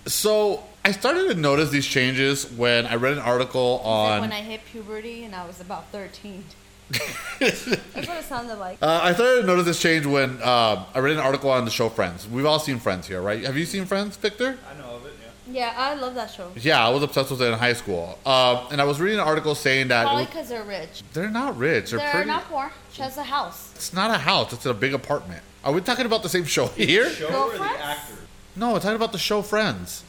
[0.06, 4.20] So I started to notice these changes when I read an article on.
[4.22, 6.44] when I hit puberty and I was about 13.
[7.38, 7.78] That's what
[8.18, 8.78] it sounded like.
[8.82, 11.70] Uh, I started to notice this change when uh, I read an article on the
[11.70, 12.26] show Friends.
[12.26, 13.44] We've all seen Friends here, right?
[13.44, 14.58] Have you seen Friends, Victor?
[14.68, 15.12] I know of it,
[15.52, 15.70] yeah.
[15.70, 16.50] Yeah, I love that show.
[16.56, 18.18] Yeah, I was obsessed with it in high school.
[18.26, 21.02] Uh, and I was reading an article saying that it Probably because they're rich.
[21.12, 21.90] they're not rich.
[21.90, 22.26] They're, They're pretty.
[22.28, 22.72] not poor.
[22.92, 23.70] She has a house.
[23.76, 24.52] It's not a house.
[24.52, 25.42] It's a big apartment.
[25.62, 27.08] Are we talking about the same show here?
[27.10, 27.82] Show or the Girlfriends?
[27.82, 28.14] actor?
[28.56, 30.02] No, we're talking about the show Friends.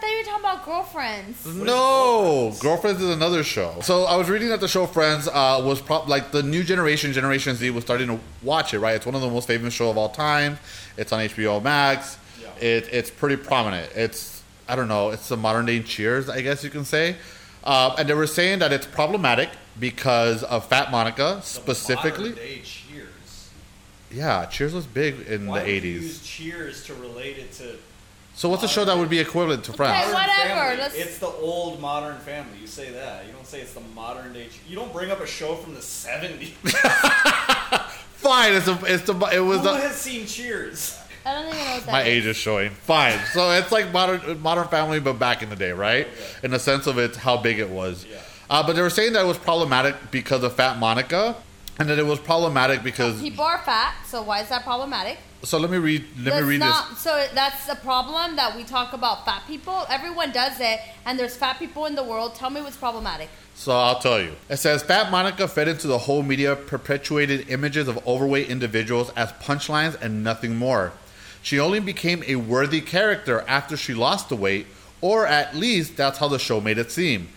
[0.00, 1.46] I thought you were talking about girlfriends.
[1.46, 3.80] No, Girlfriends is another show.
[3.82, 7.12] So I was reading that the show Friends uh, was pro- like the new generation,
[7.12, 8.78] Generation Z, was starting to watch it.
[8.78, 10.58] Right, it's one of the most famous show of all time.
[10.96, 12.16] It's on HBO Max.
[12.40, 12.48] Yeah.
[12.66, 13.92] It, it's pretty prominent.
[13.94, 15.10] It's I don't know.
[15.10, 17.16] It's the modern day Cheers, I guess you can say.
[17.62, 22.30] Uh, and they were saying that it's problematic because of Fat Monica The specifically.
[22.30, 23.50] modern day Cheers.
[24.10, 26.02] Yeah, Cheers was big in Why the would you '80s.
[26.02, 27.76] use Cheers to relate it to
[28.34, 30.02] So what's a show that would be equivalent to Friends?
[30.04, 30.76] Okay, Modern whatever, Family?
[30.82, 32.58] let's- It's the old Modern Family.
[32.60, 33.26] You say that.
[33.26, 34.48] You don't say it's the modern day.
[34.68, 36.48] You don't bring up a show from the '70s.
[38.20, 40.98] Fine, it's a, it's the it was Who a, has seen Cheers?
[41.24, 42.06] I don't even know what that My is.
[42.08, 42.70] age is showing.
[42.70, 43.18] Fine.
[43.32, 46.06] So it's like modern Modern Family, but back in the day, right?
[46.06, 46.24] Okay.
[46.44, 48.06] In the sense of it's how big it was.
[48.10, 48.18] Yeah.
[48.48, 51.36] Uh, but they were saying that it was problematic because of Fat Monica.
[51.78, 53.20] and that it was problematic because.
[53.20, 55.18] People are fat, so why is that problematic?
[55.42, 56.04] So let me read.
[56.18, 56.98] Let That's me read not, this.
[56.98, 59.86] So that's a problem that we talk about fat people.
[59.88, 62.34] Everyone does it, and there's fat people in the world.
[62.34, 63.30] Tell me what's problematic.
[63.54, 64.36] So I'll tell you.
[64.48, 69.32] It says Fat Monica fed into the whole media perpetuated images of overweight individuals as
[69.32, 70.92] punchlines and nothing more.
[71.42, 74.66] She only became a worthy character after she lost the weight,
[75.00, 77.28] or at least that's how the show made it seem.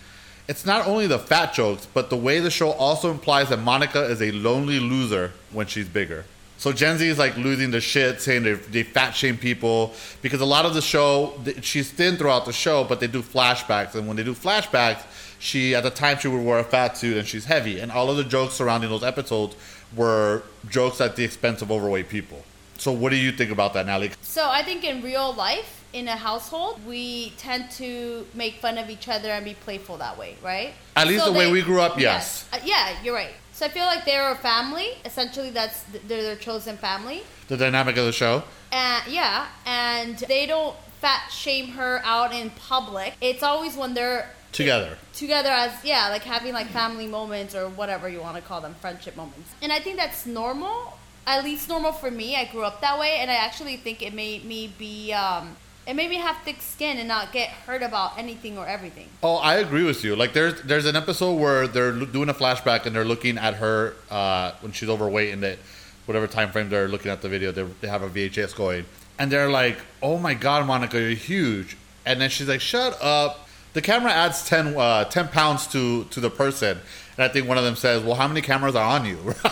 [0.47, 4.03] It's not only the fat jokes, but the way the show also implies that Monica
[4.03, 6.25] is a lonely loser when she's bigger.
[6.63, 10.39] So Gen Z is like losing the shit, saying they, they fat shame people because
[10.39, 14.07] a lot of the show she's thin throughout the show, but they do flashbacks, and
[14.07, 15.01] when they do flashbacks,
[15.39, 18.09] she at the time she would wear a fat suit and she's heavy, and all
[18.09, 19.57] of the jokes surrounding those episodes
[19.93, 22.45] were jokes at the expense of overweight people.
[22.77, 24.11] So what do you think about that, Natalie?
[24.21, 28.89] So I think in real life, in a household, we tend to make fun of
[28.89, 30.73] each other and be playful that way, right?
[30.95, 32.47] At least So the way we grew up, yes.
[32.53, 33.33] Uh, yeah, you're right.
[33.53, 34.87] So I feel like they're a family.
[35.05, 37.23] Essentially, that's they're their chosen family.
[37.47, 38.43] The dynamic of the show.
[38.71, 43.13] And yeah, and they don't fat shame her out in public.
[43.21, 44.97] It's always when they're Together.
[45.13, 48.75] together as yeah, like having like family moments or whatever you want to call them,
[48.81, 49.51] friendship moments.
[49.61, 50.97] And I think that's normal.
[51.25, 52.35] At least normal for me.
[52.35, 55.13] I grew up that way, and I actually think it made me be.
[55.13, 55.55] Um,
[55.91, 59.09] made me have thick skin and not get hurt about anything or everything.
[59.21, 60.15] Oh, I agree with you.
[60.15, 63.95] Like there's there's an episode where they're doing a flashback and they're looking at her
[64.09, 65.57] uh, when she's overweight and that
[66.05, 68.85] whatever time frame they're looking at the video, they, they have a VHS going,
[69.19, 73.47] and they're like, "Oh my God, Monica, you're huge," and then she's like, "Shut up."
[73.73, 76.79] The camera adds 10, uh, 10 pounds to to the person,
[77.17, 79.17] and I think one of them says, "Well, how many cameras are on you?"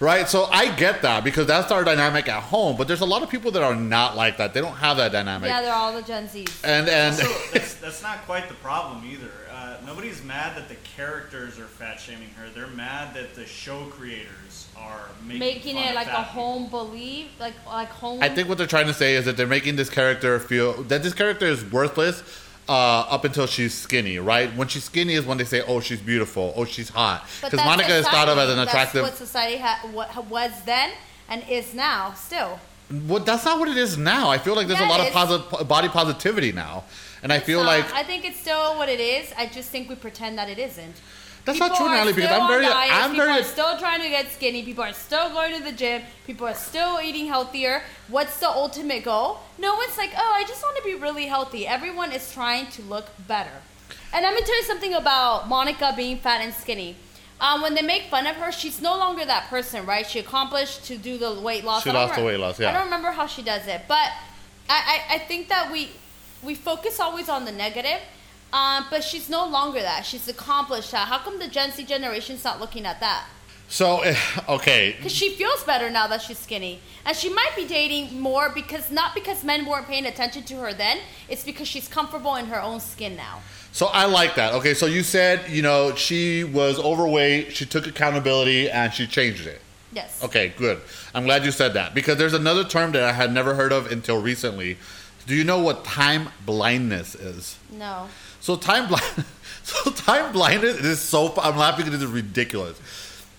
[0.00, 0.28] right?
[0.28, 3.30] So I get that because that's our dynamic at home, but there's a lot of
[3.30, 4.54] people that are not like that.
[4.54, 6.64] They don't have that dynamic, Yeah, they're all the Gen Zs.
[6.64, 7.14] and and.
[7.14, 9.30] Also, that's, that's not quite the problem either.
[9.50, 12.48] Uh, nobody's mad that the characters are fat shaming her.
[12.54, 16.26] They're mad that the show creators are making, Making fun it of like a fat
[16.26, 18.22] home belief, like like home.
[18.22, 21.02] I think what they're trying to say is that they're making this character feel that
[21.02, 22.22] this character is worthless
[22.68, 24.54] uh, up until she's skinny, right?
[24.56, 26.52] When she's skinny is when they say, "Oh, she's beautiful.
[26.56, 29.02] Oh, she's hot." Because Monica is thought of as an attractive.
[29.04, 30.90] That's what society ha- what was then
[31.28, 32.58] and is now still.
[33.08, 34.28] Well, that's not what it is now.
[34.30, 36.84] I feel like there's Yeah, a lot of posi- body positivity now,
[37.22, 37.66] and I feel not.
[37.66, 39.32] like I think it's still what it is.
[39.36, 40.94] I just think we pretend that it isn't.
[41.46, 42.12] That's People not true, Natalie.
[42.12, 43.40] Because I'm very, diets, I'm people very.
[43.40, 44.64] are still trying to get skinny.
[44.64, 46.02] People are still going to the gym.
[46.26, 47.82] People are still eating healthier.
[48.08, 49.38] What's the ultimate goal?
[49.56, 51.64] No one's like, oh, I just want to be really healthy.
[51.64, 53.62] Everyone is trying to look better.
[54.12, 56.96] And I'm gonna tell you something about Monica being fat and skinny.
[57.40, 60.06] Um, when they make fun of her, she's no longer that person, right?
[60.06, 61.84] She accomplished to do the weight loss.
[61.84, 62.70] She lost the weight loss, yeah.
[62.70, 64.10] I don't remember how she does it, but
[64.68, 65.90] I, I, I think that we
[66.42, 68.00] we focus always on the negative.
[68.52, 70.06] Um, but she's no longer that.
[70.06, 71.08] She's accomplished that.
[71.08, 73.26] How come the Gen Z generation's not looking at that?
[73.68, 74.16] So eh,
[74.48, 78.48] okay, Because she feels better now that she's skinny, and she might be dating more
[78.48, 80.98] because not because men weren't paying attention to her then.
[81.28, 83.40] It's because she's comfortable in her own skin now.
[83.72, 84.54] So I like that.
[84.54, 89.46] Okay, so you said you know she was overweight, she took accountability, and she changed
[89.46, 89.60] it.
[89.92, 90.22] Yes.
[90.22, 90.80] Okay, good.
[91.14, 93.90] I'm glad you said that because there's another term that I had never heard of
[93.90, 94.78] until recently.
[95.26, 97.58] Do you know what time blindness is?
[97.72, 98.08] No.
[98.46, 99.24] So time blind,
[99.64, 101.34] so time blindness is so.
[101.42, 102.80] I'm laughing because it's ridiculous.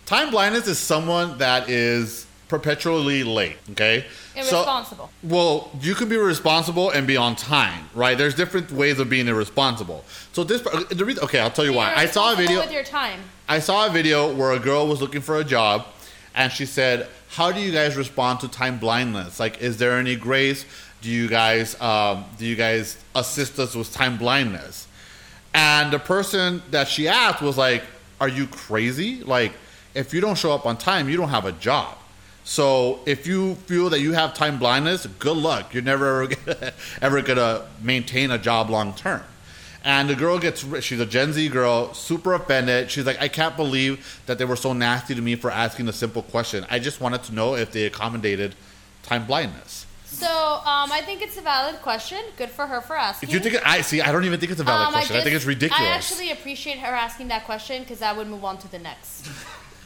[0.06, 3.56] Time blindness is someone that is perpetually late.
[3.72, 5.10] Okay, So- Irresponsible.
[5.24, 8.18] well, you can be responsible and be on time, right?
[8.18, 10.04] There's different ways of being irresponsible.
[10.34, 11.94] So this, the reason, okay, I'll tell you why.
[11.96, 12.60] I saw a video.
[12.60, 13.22] with your time.
[13.48, 15.86] I saw a video where a girl was looking for a job,
[16.36, 19.40] and she said, "How do you guys respond to time blindness?
[19.40, 20.66] Like, is there any grace?
[21.02, 24.87] Do you guys, um, do you guys assist us with time blindness?"
[25.58, 27.82] And the person that she asked was like,
[28.22, 29.24] "Are you crazy?
[29.24, 29.54] Like,
[29.96, 31.98] if you don't show up on time, you don't have a job."
[32.44, 35.74] So if you feel that you have time blindness, good luck.
[35.74, 36.30] You're never
[37.02, 39.24] ever gonna maintain a job long term.
[39.84, 42.92] And the girl gets, she's a Gen Z girl, super offended.
[42.92, 45.94] She's like, I can't believe that they were so nasty to me for asking a
[45.94, 46.68] simple question.
[46.70, 48.54] I just wanted to know if they accommodated
[49.02, 49.87] time blindness.
[50.10, 52.20] So um, I think it's a valid question.
[52.38, 53.30] Good for her for asking.
[53.30, 55.16] If you think, I see, I don't even think it's a valid Um, question.
[55.16, 55.82] I, just- think it's ridiculous.
[55.84, 59.28] I actually appreciate her asking that question because I would move on to the next.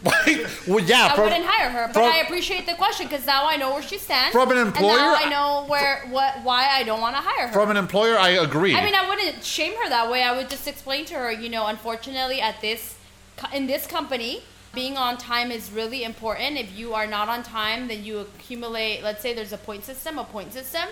[0.68, 3.48] well, yeah, I from, wouldn't hire her, but from- I appreciate the question because now
[3.48, 4.32] I know where she stands.
[4.32, 7.22] From an and employer, now I- I know where what why I don't want to
[7.22, 7.54] hire her.
[7.54, 8.76] from an employer, I agree.
[8.76, 10.24] I mean, I wouldn't shame her that way.
[10.24, 12.96] I would just explain to her, you know, unfortunately, at this
[13.54, 16.58] in this company, being on time is really important.
[16.58, 19.04] If you are not on time, then you accumulate.
[19.04, 20.88] Let's say there's a point system, a point system,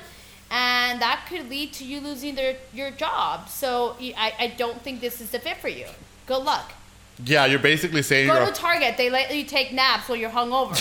[0.52, 3.48] and that could lead to you losing their, your job.
[3.50, 5.86] So I, I don't think this is the fit for you.
[6.26, 6.74] Good luck.
[7.26, 8.98] Yeah, you're basically saying Go to Target.
[8.98, 10.80] They let you take naps while you're hungover.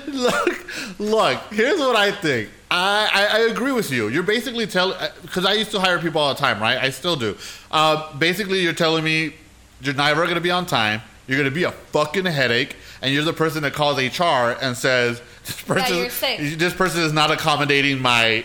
[0.06, 0.66] look,
[0.98, 1.40] look.
[1.52, 2.48] Here's what I think.
[2.70, 4.08] I, I, I agree with you.
[4.08, 6.78] You're basically telling because I used to hire people all the time, right?
[6.78, 7.36] I still do.
[7.70, 9.34] Uh, basically, you're telling me
[9.80, 11.02] you're never going to be on time.
[11.26, 14.76] You're going to be a fucking headache, and you're the person that calls HR and
[14.76, 16.58] says this person, you're sick.
[16.58, 18.44] this person is not accommodating my,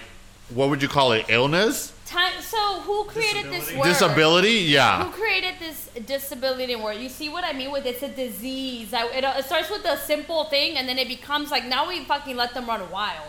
[0.53, 2.33] what would you call it, illness, Time.
[2.39, 3.77] So who created this Disability.
[3.77, 3.83] word?
[3.85, 4.51] disability?
[4.51, 5.03] Yeah.
[5.03, 6.97] Who created this disability word?
[6.97, 8.93] You see what I mean with it's a disease.
[8.93, 12.05] I, it, it starts with a simple thing, and then it becomes like now we
[12.05, 13.25] fucking let them run wild.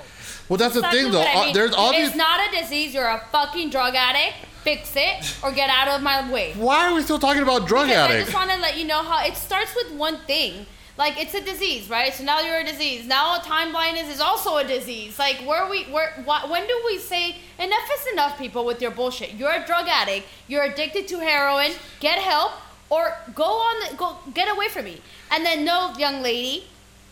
[0.48, 1.22] Well, that's the Exactly thing, though.
[1.22, 1.54] I Uh, mean.
[1.54, 2.14] There's all It's these.
[2.16, 2.94] not a disease.
[2.94, 4.35] You're a fucking drug addict.
[4.62, 6.52] Fix it or get out of my way.
[6.56, 8.32] Why are we still talking about drug Because I addicts?
[8.32, 10.66] just want to let you know how it starts with one thing.
[10.98, 12.12] Like it's a disease, right?
[12.12, 13.06] So now you're a disease.
[13.06, 15.18] Now time blindness is also a disease.
[15.20, 18.90] Like where we where wh- when do we say enough is enough, people, with your
[18.90, 19.35] bullshit?
[19.35, 20.26] You're a drug addict.
[20.48, 21.72] You're addicted to heroin.
[22.00, 22.52] Get help
[22.88, 23.74] or go on.
[23.90, 25.00] The, go get away from me.
[25.30, 26.64] And then no, young lady,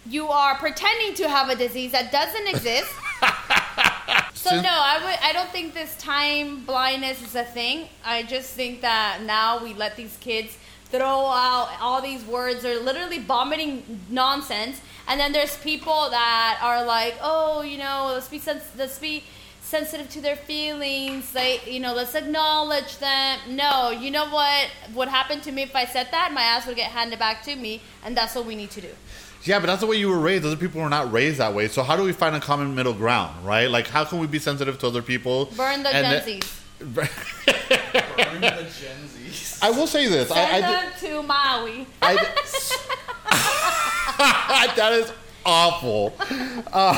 [0.07, 2.91] you are pretending to have a disease that doesn't exist.
[4.35, 5.19] So no, I would.
[5.23, 7.89] I don't think this time blindness is a thing.
[8.05, 10.59] I just think that now we let these kids
[10.91, 12.63] throw out all these words.
[12.63, 18.29] They're literally vomiting nonsense, and then there's people that are like, oh, you know, let's
[18.29, 19.25] be sens- let's be
[19.63, 21.35] sensitive to their feelings.
[21.35, 23.39] Like, you know, let's acknowledge them.
[23.49, 26.33] No, you know what would happen to me if I said that?
[26.35, 28.91] My ass would get handed back to me, and that's what we need to do.
[29.45, 30.45] Yeah, but that's the way you were raised.
[30.47, 31.69] Other people were not raised that way.
[31.69, 33.71] So how do we find a common middle ground, right?
[33.71, 35.47] Like, how can we be sensitive to other people?
[35.57, 36.61] Burn the and Gen Zs.
[36.81, 37.09] Burn
[37.45, 39.59] the Gen Zs.
[39.63, 40.31] I will say this.
[40.31, 41.87] I, I, Send did- them to Maui.
[42.01, 42.27] I did-
[44.77, 45.13] that is
[45.45, 46.15] awful.
[46.73, 46.95] Uh,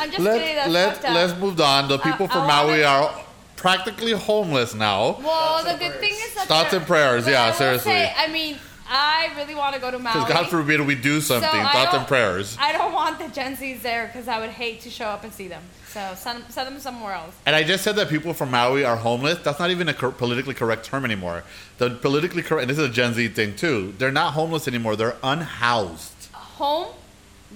[0.00, 0.72] I'm just let, kidding.
[0.72, 1.88] That's let, let's move on.
[1.88, 3.24] The uh, people I from wanna- Maui are
[3.56, 5.18] practically homeless now.
[5.20, 6.00] Well, Thoughts the and good prayers.
[6.00, 7.92] thing is that Thoughts and prayers, yeah, I seriously.
[7.92, 10.12] Say, I mean, I really want to go to Maui.
[10.20, 11.50] Because God forbid we do something.
[11.50, 12.56] So Thoughts and prayers.
[12.60, 15.32] I don't want the Gen Zs there because I would hate to show up and
[15.32, 15.62] see them.
[15.88, 17.34] So send, send them somewhere else.
[17.46, 19.38] And I just said that people from Maui are homeless.
[19.42, 21.42] That's not even a cor- politically correct term anymore.
[21.78, 23.94] The politically correct, and this is a Gen Z thing too.
[23.98, 24.96] They're not homeless anymore.
[24.96, 26.28] They're unhoused.
[26.32, 26.88] Home,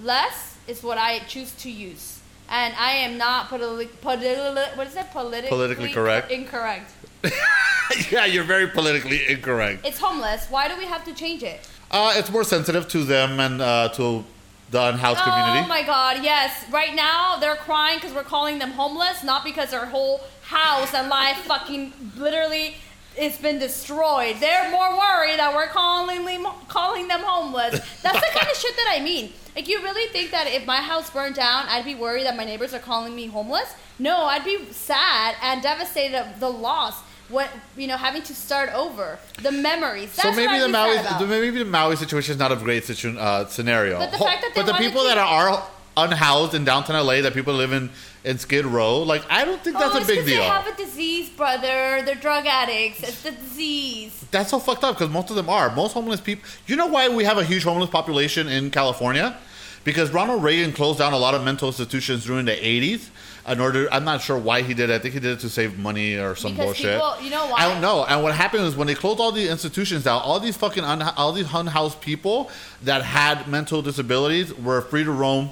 [0.03, 2.19] less is what I choose to use.
[2.53, 5.09] And I am not politically, politi- what is it?
[5.13, 6.31] Politically, Politically correct.
[6.33, 6.91] Incorrect.
[8.11, 9.85] yeah, you're very politically incorrect.
[9.85, 10.47] It's homeless.
[10.49, 11.69] Why do we have to change it?
[11.91, 14.25] Uh, it's more sensitive to them and uh, to
[14.71, 15.65] the unhoused community.
[15.65, 16.65] Oh my god, yes.
[16.71, 21.09] Right now they're crying because we're calling them homeless, not because their whole house and
[21.09, 22.75] life fucking literally
[23.17, 24.37] it's been destroyed.
[24.39, 27.81] They're more worried that we're calling them calling them homeless.
[28.03, 29.33] That's the kind of shit that I mean.
[29.57, 32.45] Like you really think that if my house burned down, I'd be worried that my
[32.45, 33.75] neighbors are calling me homeless?
[33.99, 37.03] No, I'd be sad and devastated of the loss.
[37.31, 40.15] What you know, having to start over, the memories.
[40.17, 43.47] That's so maybe the Maui, maybe the Maui situation is not a great situ- uh,
[43.47, 43.99] scenario.
[43.99, 45.63] But the Ho- fact that but the people to- that are
[45.97, 47.91] unhoused in downtown LA, that people live in
[48.25, 50.41] in Skid Row, like I don't think that's oh, a big deal.
[50.41, 52.03] They have a disease, brother.
[52.05, 53.03] They're drug addicts.
[53.03, 54.25] It's the disease.
[54.31, 55.75] That's so fucked up because most of them are.
[55.75, 56.45] Most homeless people.
[56.67, 59.37] You know why we have a huge homeless population in California?
[59.83, 63.09] Because Ronald Reagan closed down a lot of mental institutions during the 80s.
[63.51, 64.95] In order, I'm not sure why he did it.
[64.95, 66.95] I think he did it to save money or some Because bullshit.
[66.95, 67.57] people- you know why?
[67.59, 68.05] I don't know.
[68.05, 71.03] And what happened is when they closed all these institutions down, all these fucking un-
[71.17, 72.49] all these unhoused people
[72.85, 75.51] that had mental disabilities were free to roam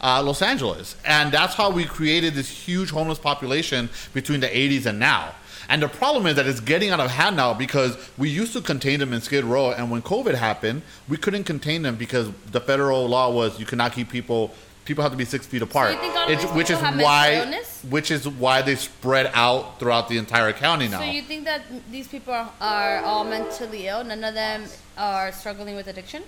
[0.00, 4.84] uh, Los Angeles, and that's how we created this huge homeless population between the 80s
[4.86, 5.34] and now.
[5.68, 8.60] And the problem is that it's getting out of hand now because we used to
[8.60, 12.60] contain them in Skid Row, and when COVID happened, we couldn't contain them because the
[12.60, 14.52] federal law was you cannot keep people.
[14.84, 17.34] People have to be six feet apart, you think all It's- these which is why,
[17.36, 17.80] illness?
[17.88, 20.98] which is why they spread out throughout the entire county now.
[21.00, 24.04] So you think that these people are, are all mentally ill?
[24.04, 24.64] None of them
[24.98, 26.22] are struggling with addiction.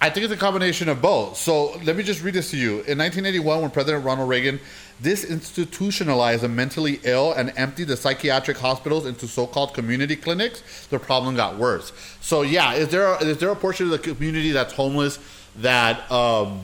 [0.00, 1.38] I think it's a combination of both.
[1.38, 2.72] So let me just read this to you.
[2.86, 4.60] In 1981, when President Ronald Reagan
[5.02, 11.34] disinstitutionalized the mentally ill and emptied the psychiatric hospitals into so-called community clinics, the problem
[11.34, 11.92] got worse.
[12.20, 15.18] So yeah, is there a, is there a portion of the community that's homeless
[15.56, 16.60] that um,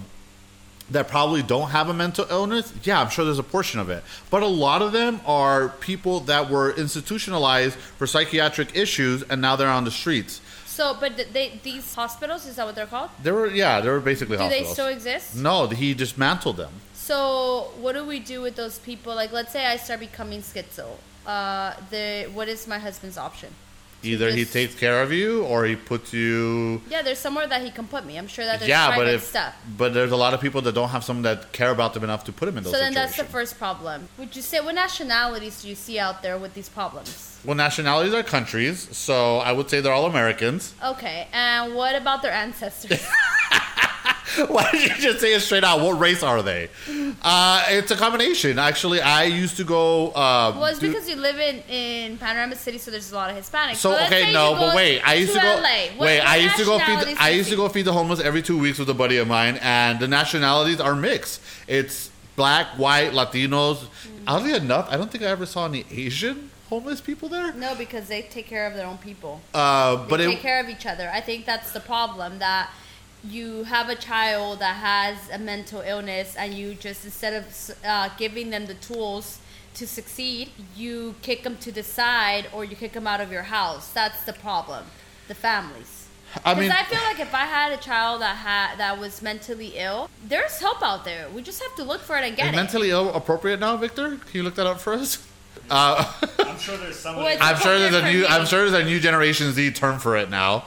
[0.93, 2.73] that probably don't have a mental illness?
[2.85, 4.03] Yeah, I'm sure there's a portion of it.
[4.31, 9.57] But a lot of them are people that were institutionalized for psychiatric issues and now
[9.57, 10.41] they're on the streets.
[10.67, 13.11] So, but they these hospitals is that what they're called?
[13.23, 14.63] They were yeah, they were basically hospitals.
[14.63, 15.37] Do they still exist?
[15.37, 16.73] No, he dismantled them.
[16.95, 19.15] So, what do we do with those people?
[19.15, 20.87] Like, let's say I start becoming schizo.
[21.27, 23.51] Uh, the what is my husband's option?
[24.03, 26.81] Either he takes care of you or he puts you.
[26.91, 28.17] Yeah, there's somewhere that he can put me.
[28.19, 29.55] I'm sure that there's yeah, but if stuff.
[29.79, 32.25] but there's a lot of people that don't have someone that care about them enough
[32.25, 33.17] to put him in those So then situations.
[33.17, 34.09] that's the first problem.
[34.19, 37.32] Would you say what nationalities do you see out there with these problems?
[37.45, 40.75] Well, nationalities are countries, so I would say they're all Americans.
[40.85, 43.05] Okay, and what about their ancestors?
[44.49, 45.81] Why did you just say it straight out?
[45.81, 46.71] What race are they?
[47.21, 48.59] Uh, it's a combination.
[48.59, 50.09] Actually, I used to go.
[50.09, 53.31] Uh, well, it's do- because you live in, in Panorama City, so there's a lot
[53.31, 53.77] of Hispanics.
[53.77, 55.01] So let's okay, no, but wait.
[55.01, 55.47] I used to, go.
[55.47, 55.97] LA.
[55.97, 57.01] What- wait, I used to go feed.
[57.01, 59.29] The, I used to go feed the homeless every two weeks with a buddy of
[59.29, 61.43] mine, and the nationalities are mixed.
[61.67, 63.77] It's black, white, Latinos.
[63.77, 64.29] Mm-hmm.
[64.29, 67.53] Oddly enough, I don't think I ever saw any Asian homeless people there.
[67.53, 69.33] No, because they take care of their own people.
[69.53, 71.07] Uh, They but take it, care of each other.
[71.19, 72.71] I think that's the problem that
[73.37, 77.45] you have a child that has a mental illness and you just instead of
[77.85, 79.27] uh, giving them the tools
[79.75, 83.47] to succeed, you kick them to the side or you kick them out of your
[83.59, 83.93] house.
[83.93, 84.83] That's the problem.
[85.29, 85.93] The families.
[86.43, 89.73] I mean, I feel like if I had a child that had that was mentally
[89.77, 91.29] ill, there's help out there.
[91.37, 92.57] We just have to look for it and get it.
[92.57, 94.09] mentally ill appropriate now, Victor?
[94.27, 95.11] Can you look that up for us?
[95.71, 97.25] Uh, I'm sure there's somebody.
[97.25, 98.25] Well, it's I'm sure there's a new.
[98.25, 100.65] for I'm sure there's a new Generation Z term for it now.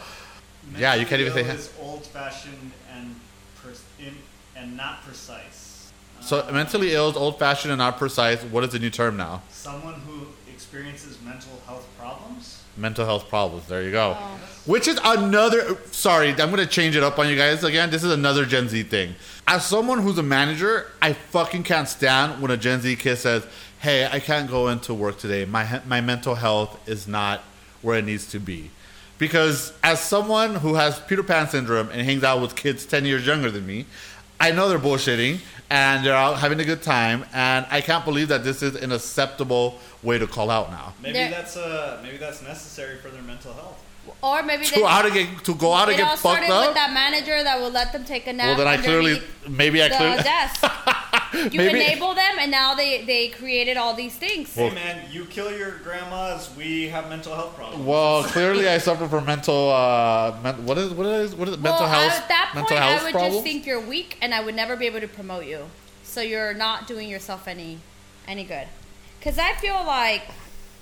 [0.78, 3.16] Yeah, you can't even say- Mentally ill is old-fashioned and
[3.64, 4.16] pers- in,
[4.56, 5.92] and not precise.
[6.22, 8.42] So Uh, mentally ill is old-fashioned and not precise.
[8.44, 9.44] What is the new term now?
[9.52, 12.62] Someone who experiences mental health problems.
[12.78, 13.68] Mental health problems.
[13.68, 14.18] There you go.
[14.20, 14.40] Oh.
[14.66, 15.78] Which is another.
[15.92, 17.92] Sorry, I'm gonna change it up on you guys again.
[17.92, 19.16] This is another Gen Z thing.
[19.48, 23.44] As someone who's a manager, I fucking can't stand when a Gen Z kid says,
[23.86, 25.46] "Hey, I can't go into work today.
[25.58, 25.64] My
[25.94, 27.38] my mental health is not
[27.84, 28.60] where it needs to be."
[29.18, 33.26] Because as someone who has Peter Pan syndrome and hangs out with kids 10 years
[33.26, 33.86] younger than me,
[34.42, 38.28] I know they're bullshitting and they're out having a good time, and I can't believe
[38.34, 40.88] that this is an acceptable way to call out now.
[41.02, 43.78] Maybe There- that's uh maybe that's necessary for their mental health.
[44.22, 46.44] Or maybe they To out to get to go out and it all get fucked
[46.44, 46.66] started up.
[46.68, 48.48] with that manager that will let them take a nap.
[48.48, 50.64] Well, then I clearly, maybe I the clearly, desk.
[51.36, 54.56] You Maybe- enable them, and now they they created all these things.
[54.56, 57.86] Well- hey man, you kill your grandmas, we have mental health problems.
[57.86, 61.82] well, clearly I suffer from mental, uh, men, what is, what is, what is, mental
[61.86, 63.36] well, health, at that point, mental health I would problems?
[63.36, 65.66] just think you're weak, and I would never be able to promote you.
[66.04, 67.80] So you're not doing yourself any
[68.28, 68.68] any good.
[69.20, 70.24] Because I feel like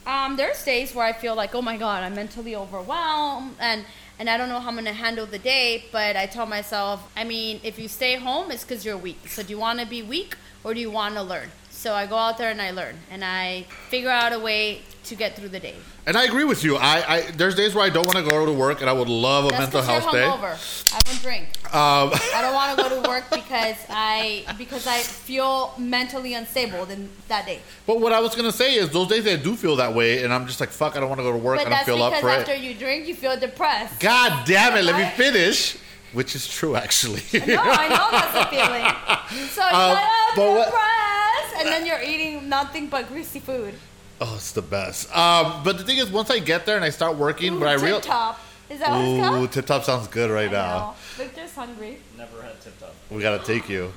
[0.05, 3.85] um, there's days where I feel like, oh my god, I'm mentally overwhelmed, and
[4.19, 5.85] and I don't know how I'm gonna handle the day.
[5.91, 9.27] But I tell myself, I mean, if you stay home, it's because you're weak.
[9.27, 11.49] So do you want to be weak or do you want to learn?
[11.83, 15.15] So I go out there and I learn, and I figure out a way to
[15.15, 15.75] get through the day.
[16.05, 16.77] and I agree with you.
[16.77, 19.09] I, I, there's days where I don't want to go to work, and I would
[19.09, 20.25] love a That's mental health you're day.
[20.25, 20.95] hungover.
[20.95, 21.49] I don't drink.
[21.75, 26.89] Um, I don't want to go to work because I because I feel mentally unstable
[26.89, 27.59] in that day.
[27.85, 30.33] but what I was gonna say is, those days I do feel that way, and
[30.33, 31.57] I'm just like, fuck, I don't want to go to work.
[31.57, 33.99] But I don't feel up because for after you drink, you feel depressed.
[33.99, 35.75] God damn it, let me finish.
[36.13, 37.21] Which is true, actually.
[37.33, 38.85] No, I know that's a feeling.
[39.49, 43.73] So you're Um, like, oh, what- depressed, and then you're eating nothing but greasy food.
[44.21, 45.09] oh, it's the best.
[45.15, 47.67] Um, but the thing is, once I get there and I start working, Ooh, but
[47.67, 48.39] I tip real, top.
[48.69, 49.51] Is that what it's ooh, called?
[49.51, 50.77] tip top sounds good right I now.
[50.77, 50.93] know.
[51.17, 51.97] Victor's hungry.
[52.17, 52.93] Never had tipped up.
[53.11, 53.91] We gotta take you.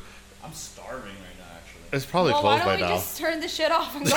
[0.45, 1.97] I'm starving right now actually.
[1.97, 2.89] It's probably well, why don't we now.
[2.89, 4.12] just turn the shit off and go?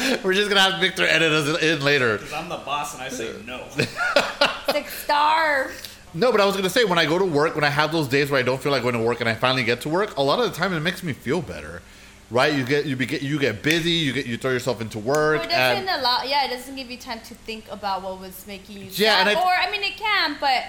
[0.24, 2.16] We're just gonna have Victor edit us in later.
[2.18, 3.64] Because I'm the boss and I say no.
[4.68, 5.72] like starve.
[6.14, 8.08] No, but I was gonna say when I go to work, when I have those
[8.08, 10.16] days where I don't feel like going to work, and I finally get to work,
[10.16, 11.82] a lot of the time it makes me feel better,
[12.30, 12.52] right?
[12.52, 15.48] You get you be, you get busy, you get you throw yourself into work, Well,
[15.48, 16.22] it doesn't and allow.
[16.24, 19.28] Yeah, it doesn't give you time to think about what was making you Yeah, sad.
[19.28, 20.64] and I- or I mean, it can, but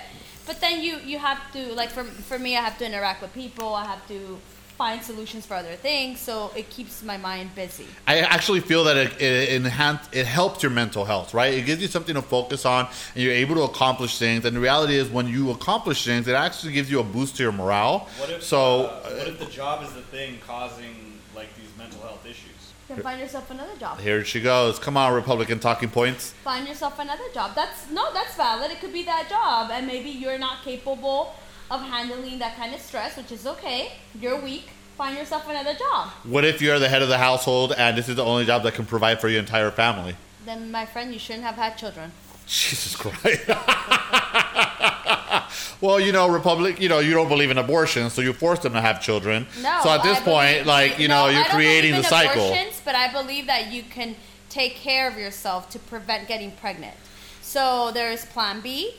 [0.45, 3.33] but then you you have to like for for me, I have to interact with
[3.33, 3.73] people.
[3.73, 4.37] I have to
[4.81, 7.85] find solutions for other things, so it keeps my mind busy.
[8.07, 11.53] I actually feel that it, it enhance it helps your mental health, right?
[11.53, 14.43] It gives you something to focus on, and you're able to accomplish things.
[14.43, 17.43] And the reality is, when you accomplish things, it actually gives you a boost to
[17.43, 18.09] your morale.
[18.17, 20.95] What if so, uh, what if the job is the thing causing
[21.35, 22.73] like these mental health issues?
[22.89, 23.99] You can find yourself another job.
[23.99, 24.79] here she goes.
[24.79, 26.31] Come on, Republican talking points.
[26.43, 27.53] Find yourself another job.
[27.53, 28.71] That's no, that's valid.
[28.71, 31.35] It could be that job, and maybe you're not capable
[31.71, 33.93] of handling that kind of stress, which is okay.
[34.19, 34.69] You're weak.
[34.97, 36.09] Find yourself another job.
[36.25, 38.73] What if you're the head of the household and this is the only job that
[38.73, 40.15] can provide for your entire family?
[40.45, 42.11] Then, my friend, you shouldn't have had children.
[42.45, 43.47] Jesus Christ.
[45.81, 48.73] well, you know, Republic, you know, you don't believe in abortion, so you force them
[48.73, 49.47] to have children.
[49.61, 49.79] No.
[49.81, 52.47] So at this I point, like, you no, know, you're creating the cycle.
[52.47, 54.15] Abortions, but I believe that you can
[54.49, 56.97] take care of yourself to prevent getting pregnant.
[57.41, 58.95] So there is Plan B.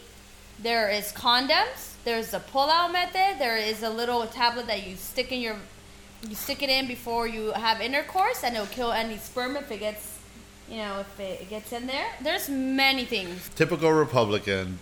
[0.58, 1.91] There is condoms.
[2.04, 3.38] There's a pull-out method.
[3.38, 5.56] There is a little tablet that you stick in your,
[6.28, 9.80] you stick it in before you have intercourse, and it'll kill any sperm if it
[9.80, 10.12] gets
[10.68, 13.50] you know, if it gets in there, there's many things.
[13.56, 14.78] Typical Republican,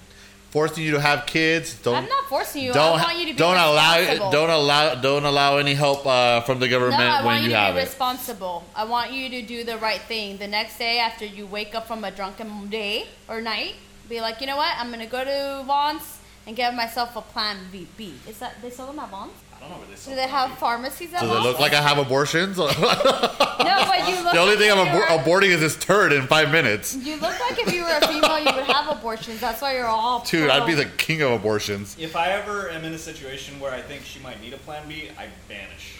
[0.50, 1.74] forcing you to have kids.
[1.82, 2.72] Don't I'm not forcing you.
[2.72, 6.42] don't I want you to be don't allow don't allow don't allow any help uh,
[6.42, 7.82] from the government No, I when want you, you to be it.
[7.84, 8.64] responsible.
[8.76, 10.36] I want you to do the right thing.
[10.36, 13.74] The next day after you wake up from a drunken day or night,
[14.08, 14.72] be like, you know what?
[14.78, 17.86] I'm gonna go to Vons and get myself a Plan B.
[17.96, 18.14] B.
[18.28, 19.32] Is that they sell them at Vons?
[19.56, 21.44] I don't know where they sell Do sell they have pharmacies at Does it Vons?
[21.44, 22.56] look like I have abortions?
[22.56, 24.32] the no, but you look.
[24.32, 26.96] The only like thing I'm you abor- were- aborting is this turd in five minutes.
[26.96, 29.40] You look like if you were a female, you would have abortions.
[29.40, 30.20] That's why you're all.
[30.24, 31.94] Dude, I'd be pro- the king of abortions.
[31.98, 34.88] If I ever am in a situation where I think she might need a plan
[34.88, 35.96] B, I vanish.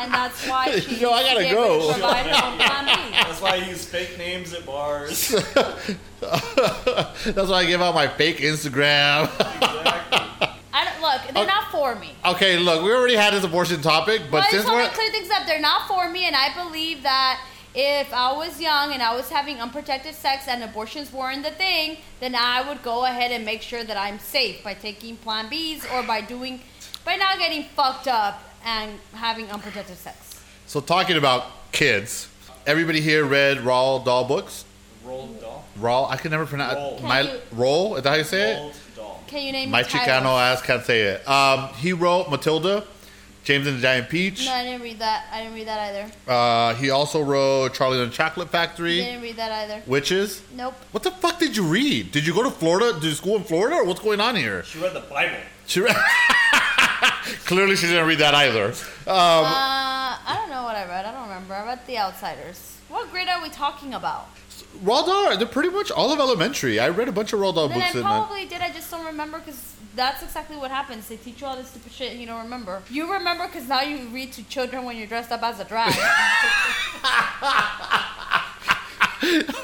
[0.00, 0.96] And that's why she.
[0.96, 1.88] Yo, I gotta be go.
[1.88, 3.12] to Provide her Plan B.
[3.12, 5.28] That's why I use fake names at bars.
[6.20, 9.24] That's why I give out my fake Instagram.
[9.24, 10.48] exactly.
[10.72, 12.12] I don't, look, they're not for me.
[12.24, 14.90] okay, look, we already had this abortion topic, but Well, I since just want we're
[14.90, 15.46] to clear things up.
[15.46, 17.40] They're not for me, and I believe that
[17.74, 21.96] if I was young and I was having unprotected sex and abortions weren't the thing,
[22.20, 25.92] then I would go ahead and make sure that I'm safe by taking Plan Bs
[25.92, 26.60] or by doing,
[27.08, 30.38] by not getting fucked up and having unprotected sex.
[30.66, 32.28] so talking about kids,
[32.66, 34.66] everybody here read Raw Doll books.
[35.02, 35.64] Rolled doll.
[35.78, 37.00] Raw, I can never pronounce Roll.
[37.00, 37.96] my Can you- roll.
[37.96, 38.56] Is that how you say it?
[38.58, 39.22] Rolled doll.
[39.26, 39.82] Can you name My?
[39.84, 41.26] Chicano ass can't say it.
[41.26, 42.84] Um, he wrote Matilda,
[43.42, 44.44] James and the Giant Peach.
[44.44, 45.24] No, I didn't read that.
[45.32, 46.12] I didn't read that either.
[46.30, 49.82] Uh, he also wrote Charlie and the Chocolate Factory, I Didn't read that either.
[49.86, 50.42] Witches.
[50.54, 50.74] Nope.
[50.90, 52.12] What the fuck did you read?
[52.12, 52.92] Did you go to Florida?
[52.92, 54.62] Did you school in Florida, or what's going on here?
[54.64, 55.38] She read the Bible.
[55.66, 55.96] She read-
[57.46, 58.66] Clearly, she didn't read that either.
[58.66, 58.74] Um,
[59.06, 61.04] uh, I don't know what I read.
[61.04, 61.54] I don't remember.
[61.54, 62.76] I read The Outsiders.
[62.88, 64.28] What grade are we talking about?
[64.82, 66.78] Roald Dahl, they're pretty much all of elementary.
[66.78, 68.60] I read a bunch of Roald Dahl Then I books in probably did.
[68.60, 71.08] I just don't remember because that's exactly what happens.
[71.08, 72.82] They teach you all this stupid shit and you don't remember.
[72.90, 75.92] You remember because now you read to children when you're dressed up as a drag.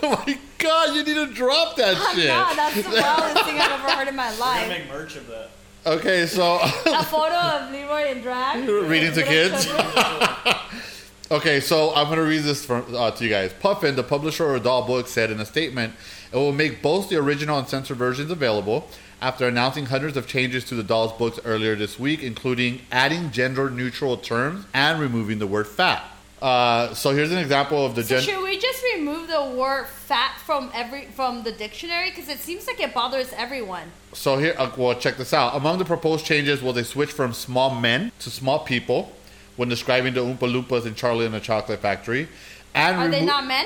[0.02, 2.28] oh my god, you need to drop that I'm shit.
[2.28, 2.56] not.
[2.56, 4.38] That's the wildest thing I've ever heard in my life.
[4.40, 4.78] We're gonna life.
[4.80, 5.50] make merch of that.
[5.86, 8.66] Okay, so A photo of Leroy in drag.
[8.88, 9.68] Reading to kids?
[11.30, 13.52] Okay, so I'm going to read this from, uh, to you guys.
[13.54, 15.94] Puffin, the publisher of Dahl Books, said in a statement,
[16.30, 18.88] it will make both the original and censored versions available
[19.22, 23.70] after announcing hundreds of changes to the Dahl's books earlier this week, including adding gender
[23.70, 26.04] neutral terms and removing the word fat.
[26.44, 29.86] Uh, so here's an example of the So gen- should we just remove the word
[29.86, 33.90] fat from every from the dictionary because it seems like it bothers everyone.
[34.12, 35.56] So here, uh, well, check this out.
[35.56, 39.10] Among the proposed changes was a switch from small men to small people
[39.56, 42.28] when describing the Oompa Loompas in Charlie and the Chocolate Factory,
[42.74, 43.64] and Are they not men?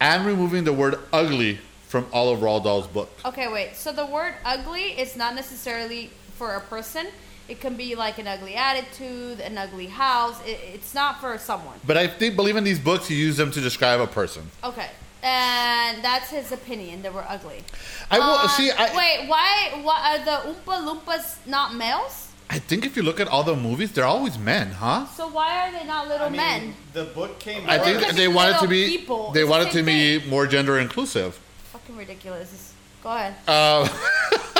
[0.00, 3.24] and removing the word ugly from all of Roald Dahl's books.
[3.26, 3.76] Okay, wait.
[3.76, 7.06] So the word ugly is not necessarily for a person.
[7.48, 10.38] It can be like an ugly attitude, an ugly house.
[10.44, 11.78] It, it's not for someone.
[11.86, 14.50] But I think, believe in these books, you use them to describe a person.
[14.62, 14.90] Okay.
[15.22, 17.02] And that's his opinion.
[17.02, 17.64] that we're ugly.
[18.10, 18.70] I will Uh, see.
[18.70, 22.26] I, wait, why, why are the Oompa Loompas not males?
[22.50, 25.06] I think if you look at all the movies, they're always men, huh?
[25.06, 26.74] So why are they not little I mean, men?
[26.94, 27.64] the book came.
[27.68, 28.86] I Well, think they could they wanted to be.
[28.98, 29.32] people.
[29.32, 29.84] They It's the wanted to same
[30.22, 31.34] be more gender inclusive.
[31.72, 32.72] Fucking ridiculous.
[33.02, 33.34] Go ahead.
[33.46, 33.86] Uh,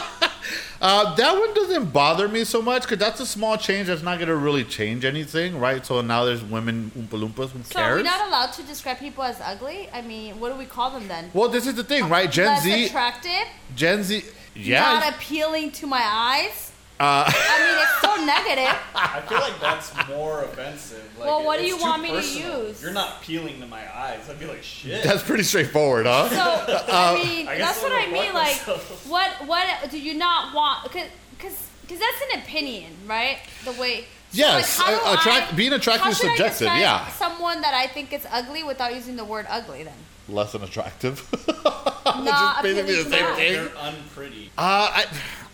[0.80, 4.18] uh, that one doesn't bother me so much because that's a small change that's not
[4.18, 5.84] going to really change anything, right?
[5.84, 7.50] So now there's women Oompa Loompas.
[7.50, 8.04] Who So are we cares?
[8.04, 9.88] not allowed to describe people as ugly?
[9.92, 11.30] I mean, what do we call them then?
[11.34, 12.30] well, this is the thing, right?
[12.30, 12.86] Gen Less Z.
[12.86, 13.48] attractive?
[13.74, 14.24] Gen Z.
[14.54, 14.80] Yeah.
[14.82, 16.67] Not appealing to my eyes?
[17.00, 18.76] Uh, I mean, it's so negative.
[18.94, 21.02] I feel like that's more offensive.
[21.18, 22.82] Like, Well, what do you want me to use?
[22.82, 24.28] You're not peeling to my eyes.
[24.28, 25.04] I'd be like, shit.
[25.04, 26.28] that's pretty straightforward, huh?
[26.28, 28.12] So I mean, I that's what I'll mean.
[28.12, 29.08] report Like, myself.
[29.08, 30.82] what what do you not want?
[30.84, 31.06] Because
[31.38, 33.38] because that's an opinion, right?
[33.64, 34.00] The way.
[34.00, 37.08] so, Yes, like, how uh, do attract- I- being attractive is should I subjective, yeah.
[37.12, 39.94] Someone that I think is ugly without using the word ugly, then.
[40.28, 41.26] Less than attractive.
[42.04, 43.52] Not basically the same thing.
[43.54, 44.50] They're unpretty.
[44.58, 45.06] Uh, I,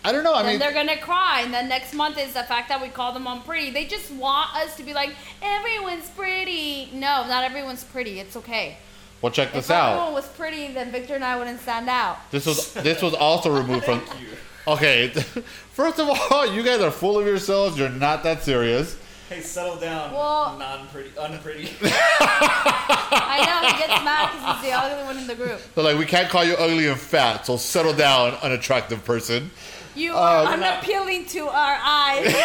[0.05, 0.33] I don't know.
[0.33, 2.89] I then mean, they're gonna cry, and then next month is the fact that we
[2.89, 3.71] call them unpretty.
[3.71, 6.89] They just want us to be like, everyone's pretty.
[6.93, 8.19] No, not everyone's pretty.
[8.19, 8.77] It's okay.
[9.21, 9.93] well, check this out.
[9.93, 12.17] If this everyone was pretty, then Victor and I wouldn't stand out.
[12.31, 13.99] This was this was also removed from.
[14.05, 14.27] Thank you.
[14.67, 15.07] Okay,
[15.73, 17.77] first of all, you guys are full of yourselves.
[17.77, 18.97] You're not that serious.
[19.29, 20.11] Hey, settle down.
[20.13, 21.69] Well- non-pretty, unpretty.
[21.81, 25.59] I know he gets mad because he's the ugly one in the group.
[25.73, 29.49] They're like, we can't call you ugly and fat, so settle down, unattractive person.
[29.95, 32.25] You are Uh, unappealing to our eyes.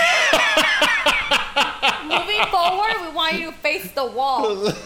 [2.05, 4.73] Moving forward, we want you to face the wall.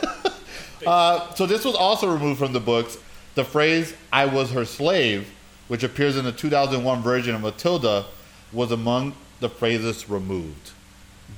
[0.86, 2.98] Uh, so this was also removed from the books.
[3.36, 5.26] The phrase "I was her slave,"
[5.68, 8.04] which appears in the 2001 version of Matilda,
[8.52, 10.72] was among the phrases removed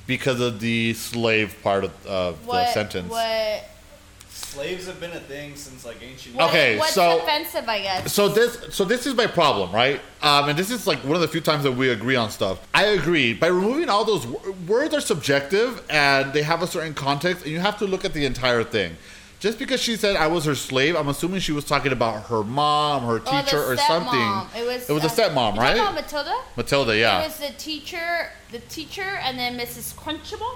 [0.05, 3.09] because of the slave part of, of the sentence.
[3.09, 3.69] What?
[4.57, 6.35] Slaves have been a thing since like ancient.
[6.35, 8.11] What- Okay, what's so- offensive, I guess.
[8.11, 10.01] So this, so this is my problem, right?
[10.23, 12.57] Um, and this is like one of the few times that we agree on stuff.
[12.73, 13.33] I agree.
[13.33, 17.51] By removing all those wo- words are subjective and they have a certain context, and
[17.51, 18.97] you have to look at the entire thing.
[19.39, 22.43] Just because she said I was her slave, I'm assuming she was talking about her
[22.43, 23.87] mom, her Oh, teacher, or stepmom.
[23.87, 24.59] something.
[24.59, 24.89] It was.
[24.89, 25.77] It was a uh, stepmom, right?
[25.77, 26.35] talking about Matilda.
[26.55, 27.21] Matilda, yeah.
[27.21, 29.93] It was the teacher, the teacher, and then Mrs.
[29.93, 30.55] Crunchable.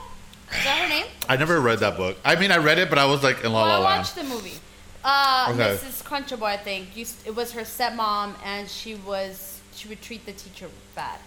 [0.57, 1.05] Is that her name?
[1.29, 2.17] I never read that book.
[2.25, 3.99] I mean, I read it, but I was like in La well, La I Land.
[4.01, 4.59] watched the movie.
[5.03, 5.77] Uh, Okay.
[5.77, 6.03] Mrs.
[6.03, 6.95] Crunchable, I think.
[6.95, 11.19] Used, it was her stepmom, and she was she would treat the teacher bad.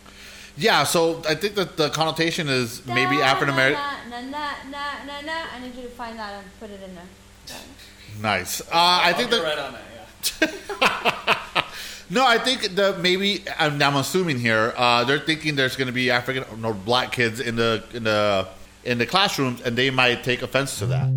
[0.57, 3.83] Yeah, so I think that the connotation is maybe African American.
[4.11, 5.33] Na, na, na, na, na, na.
[5.53, 7.57] I need you to find that and put it in there.
[8.23, 8.61] Nice.
[8.61, 10.55] Uh, I I'll think get that right on that.
[10.81, 11.61] Yeah.
[12.11, 15.93] No, I think the maybe I'm, I'm assuming here uh, they're thinking there's going to
[15.93, 18.47] be African or black kids in the in the
[18.85, 21.09] in the classrooms, and they might take offense to that.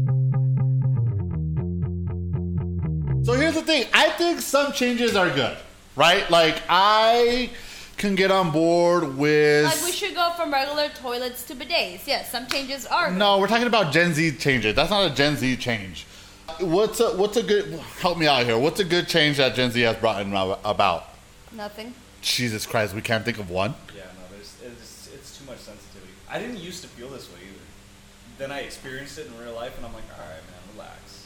[3.24, 5.57] So here's the thing: I think some changes are good,
[5.95, 6.30] right?
[6.30, 7.49] Like I
[7.97, 9.65] can get on board with.
[9.65, 12.07] Like we should go from regular toilets to bidets.
[12.07, 13.09] Yes, some changes are.
[13.09, 13.18] good.
[13.18, 14.76] No, we're talking about Gen Z changes.
[14.76, 16.05] That's not a Gen Z change.
[16.59, 17.65] What's a what's a good?
[17.99, 18.57] Help me out here.
[18.57, 21.09] What's a good change that Gen Z has brought in about?
[21.51, 21.93] Nothing.
[22.22, 23.74] Jesus Christ, we can't think of one.
[23.95, 26.11] Yeah, no, there's it's, it's too much sensitivity.
[26.30, 27.37] I didn't used to feel this way either.
[28.38, 31.26] Then I experienced it in real life, and I'm like, all right, man, relax.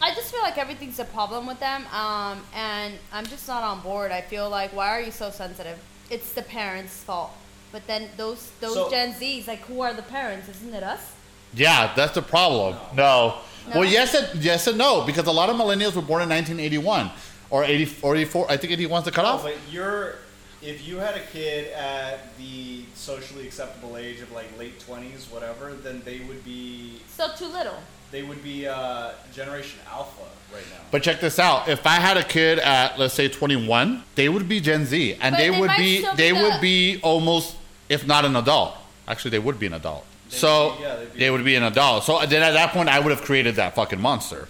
[0.00, 3.80] I just feel like everything's a problem with them, um, and I'm just not on
[3.80, 4.12] board.
[4.12, 5.78] I feel like, why are you so sensitive?
[6.10, 7.32] It's the parents' fault.
[7.72, 10.48] But then those those So- Gen Zs, like, who are the parents?
[10.48, 11.12] Isn't it us?
[11.54, 12.76] Yeah, that's the problem.
[12.94, 13.38] No.
[13.68, 13.80] No?
[13.80, 17.10] Well, yes and yes and no because a lot of millennials were born in 1981
[17.48, 18.50] or 80 or 84.
[18.50, 19.42] I think 81 is the No, cutoff.
[19.44, 20.16] but you're
[20.62, 25.72] if you had a kid at the socially acceptable age of like late twenties, whatever,
[25.74, 27.76] then they would be Still too little.
[28.10, 30.22] they would be uh, Generation Alpha
[30.54, 30.78] right now.
[30.90, 34.48] But check this out: if I had a kid at let's say 21, they would
[34.48, 37.56] be Gen Z, and But they they would be they the- would be almost,
[37.88, 38.74] if not an adult.
[39.08, 40.04] Actually, they would be an adult.
[40.30, 42.04] They'd so be- yeah, they'd be- they would be an adult.
[42.04, 44.46] So then at that point, I would have created that fucking monster,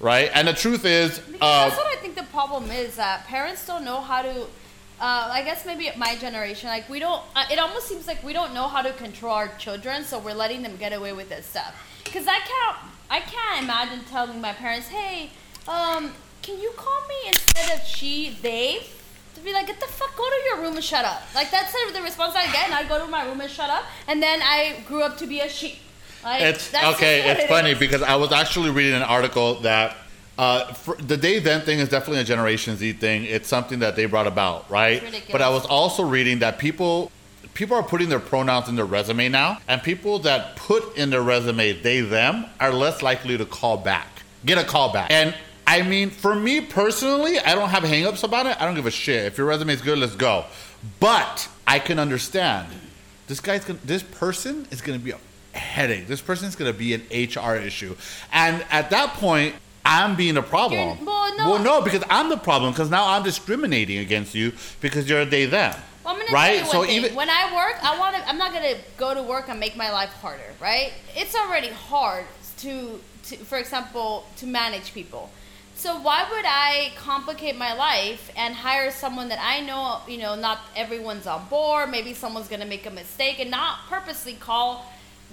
[0.00, 0.30] right?
[0.34, 3.84] And the truth is, uh, that's what I think the problem is that parents don't
[3.84, 4.46] know how to.
[5.00, 7.20] Uh, I guess maybe my generation, like we don't.
[7.34, 10.34] Uh, it almost seems like we don't know how to control our children, so we're
[10.34, 11.74] letting them get away with this stuff.
[12.04, 12.76] Because I can't,
[13.10, 15.30] I can't imagine telling my parents, "Hey,
[15.66, 18.86] um, can you call me instead of she, they?"
[19.34, 21.72] To be like, "Get the fuck, go to your room and shut up." Like that's
[21.72, 24.22] the, the response I get, and I go to my room and shut up, and
[24.22, 25.80] then I grew up to be a she.
[26.22, 27.28] Like, It's okay.
[27.32, 27.78] It's it funny is.
[27.78, 29.96] because I was actually reading an article that
[30.36, 33.24] uh, for, the day then thing is definitely a Generation Z thing.
[33.24, 35.24] It's something that they brought about, right?
[35.30, 37.12] But I was also reading that people
[37.54, 41.22] people are putting their pronouns in their resume now, and people that put in their
[41.22, 44.08] resume they them are less likely to call back,
[44.44, 45.34] get a call back, and.
[45.66, 48.60] I mean, for me personally, I don't have hangups about it.
[48.60, 49.24] I don't give a shit.
[49.24, 50.44] If your resume is good, let's go.
[51.00, 52.68] But I can understand
[53.28, 56.06] this guy's gonna, this person is going to be a headache.
[56.06, 57.96] This person is going to be an HR issue,
[58.30, 59.54] and at that point,
[59.84, 60.98] I'm being a problem.
[60.98, 61.62] You're- well, no.
[61.62, 62.72] no, because I'm the problem.
[62.72, 65.74] Because now I'm discriminating against you because you're a they them.
[66.04, 66.58] Well, I'm gonna right?
[66.58, 67.04] tell you so thing.
[67.04, 68.28] even when I work, I want to.
[68.28, 70.92] I'm not gonna go to work and make my life harder, right?
[71.16, 72.26] It's already hard
[72.58, 75.30] to, to, for example, to manage people.
[75.76, 80.36] So why would I complicate my life and hire someone that I know, you know,
[80.36, 81.90] not everyone's on board.
[81.90, 84.90] Maybe someone's gonna make a mistake and not purposely call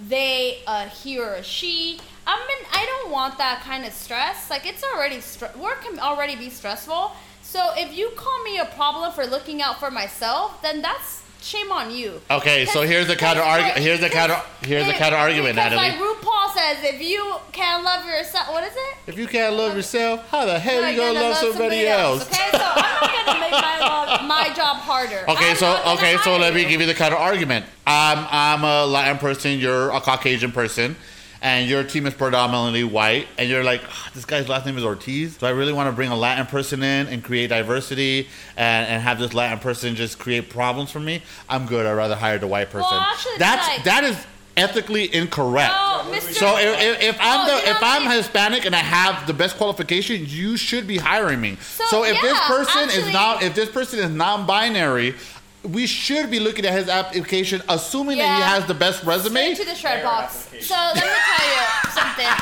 [0.08, 2.00] they a he or a she.
[2.28, 4.50] I mean, I don't want that kind of stress.
[4.50, 7.12] Like it's already str- work can already be stressful.
[7.42, 11.72] So if you call me a problem for looking out for myself, then that's shame
[11.72, 12.22] on you.
[12.30, 13.80] Okay, so here's the counter argument.
[13.80, 15.82] here's the counter- here's the counter argument, Natalie.
[15.90, 18.98] Like RuPaul says, if you can't love yourself, what is it?
[19.08, 22.22] if you can't love yourself, how the hell Like, you gonna love somebody else?
[22.28, 25.26] Okay, so I'm not gonna make my love, my job harder.
[25.28, 26.70] Okay, I'm so okay, so let me you.
[26.70, 27.66] give you the counter argument.
[27.88, 30.96] I'm I'm a Latin person, you're a Caucasian person,
[31.42, 34.84] and your team is predominantly white, and you're like, "Ah, this guy's last name is
[34.84, 35.38] Ortiz.
[35.38, 38.28] so I really want to bring a Latin person in and create diversity
[38.58, 41.22] and, and have this Latin person just create problems for me?
[41.50, 41.86] I'm good.
[41.86, 42.90] I'd rather hire the white person.
[42.92, 44.18] Well, actually, That's like- that is
[44.58, 45.72] ethically incorrect.
[45.74, 46.34] No, Mr.
[46.34, 47.78] So if, if, if I'm Oh, the you know if?
[47.82, 51.56] I'm Hispanic and I have the best qualification, you should be hiring me.
[51.62, 55.16] So, So, if this yeah, person is not if this person is non-binary,
[55.64, 59.54] we should be looking at his application, assuming that he has the best resume.
[59.54, 60.50] Straight to the shred box.
[60.62, 60.68] Application.
[60.68, 61.64] So let me tell you
[61.98, 62.34] something.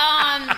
[0.00, 0.56] Um,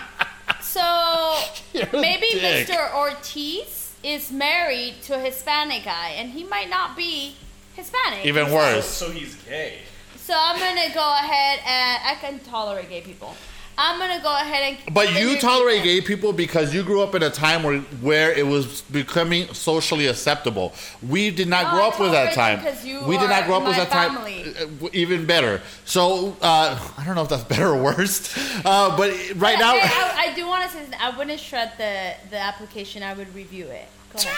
[0.62, 2.68] so maybe dick.
[2.68, 2.94] Mr.
[2.94, 7.36] Ortiz is married to a Hispanic guy, and he might not be
[7.74, 8.24] Hispanic.
[8.26, 8.86] Even So, worse.
[8.86, 9.78] so he's gay.
[10.16, 13.34] So I'm gonna go ahead and I can tolerate gay people.
[13.78, 14.94] I'm gonna go ahead and.
[14.94, 18.46] But you tolerate gay people because you grew up in a time where where it
[18.46, 20.72] was becoming socially acceptable.
[21.06, 22.60] We did not No, grow I up with that time.
[22.84, 24.14] you We did not grow up with that time.
[24.14, 24.44] family.
[24.56, 25.62] Uh, w- Even better.
[25.84, 28.32] So uh, I don't know if that's better or worse.
[28.64, 29.80] Uh, but right But now, I,
[30.26, 33.02] I, I do want to say I wouldn't shred the the application.
[33.02, 33.88] I would review it.
[34.12, 34.36] Go ahead.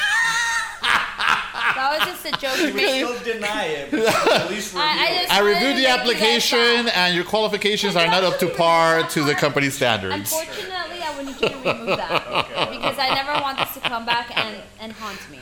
[1.76, 2.58] that was just a joke.
[2.58, 3.04] You to me.
[3.04, 4.00] still deny it, but
[4.40, 5.20] at least review I- I it.
[5.22, 9.02] just- I reviewed the make you application, and your qualifications are not up to par
[9.10, 10.14] to the company standards.
[10.14, 14.04] Unfortunately, I would need you to remove that because I never want this to come
[14.06, 15.38] back and, and haunt me.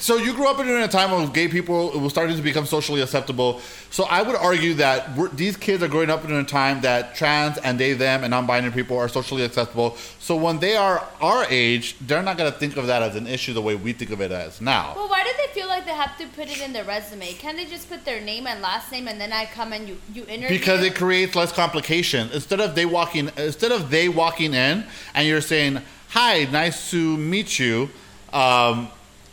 [0.00, 2.64] So you grew up in a time when gay people it was starting to become
[2.64, 3.60] socially acceptable.
[3.90, 7.58] So I would argue that these kids are growing up in a time that trans
[7.58, 9.96] and they, them, and non-binary people are socially acceptable.
[10.18, 13.26] So when they are our age, they're not going to think of that as an
[13.26, 14.94] issue the way we think of it as now.
[14.96, 17.34] Well, why do they feel like they have to put it in their resume?
[17.34, 19.98] Can't they just put their name and last name and then I come and you
[20.14, 20.58] you interview?
[20.58, 22.30] Because it creates less complication.
[22.32, 24.84] Instead of they walking, instead of they walking in
[25.14, 27.90] and you're saying, "Hi, nice to meet you."
[28.32, 28.88] Um,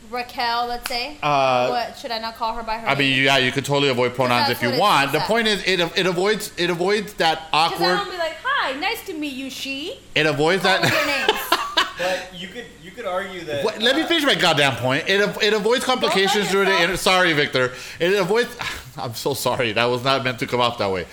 [0.09, 1.17] Raquel, let's say.
[1.21, 2.99] Uh, what should I not call her by her I name?
[2.99, 5.11] mean, yeah, you could totally avoid pronouns if you what it want.
[5.11, 7.95] The point is, it it avoids it avoids that Because I awkward.
[7.97, 9.99] don't be like, "Hi, nice to meet you." She.
[10.15, 10.89] It avoids Call that.
[10.89, 11.53] her.
[11.97, 13.65] But you could you could argue that.
[13.65, 15.09] What, let me uh, finish my goddamn point.
[15.09, 16.83] It it avoids complications Don't during the.
[16.83, 17.73] Inter- sorry, Victor.
[17.99, 18.55] It avoids.
[18.97, 19.71] I'm so sorry.
[19.73, 21.07] That was not meant to come off that way.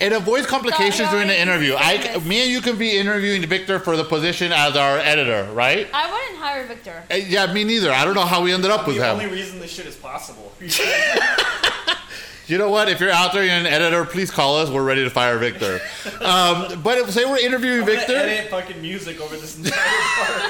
[0.00, 1.74] It avoids complications no, during the interview.
[1.76, 5.88] I, me and you can be interviewing Victor for the position as our editor, right?
[5.92, 7.02] I wouldn't hire Victor.
[7.10, 7.90] Uh, Yeah, me neither.
[7.90, 9.10] I don't know how we ended up with The him.
[9.20, 10.52] only reason this shit is possible.
[12.46, 12.88] You know what?
[12.88, 14.06] If you're out there, you're an editor.
[14.06, 14.70] Please call us.
[14.70, 15.80] We're ready to fire Victor.
[16.22, 18.16] um, but if, say we're interviewing I'm Victor.
[18.16, 19.78] edit fucking music over this entire
[20.16, 20.42] part.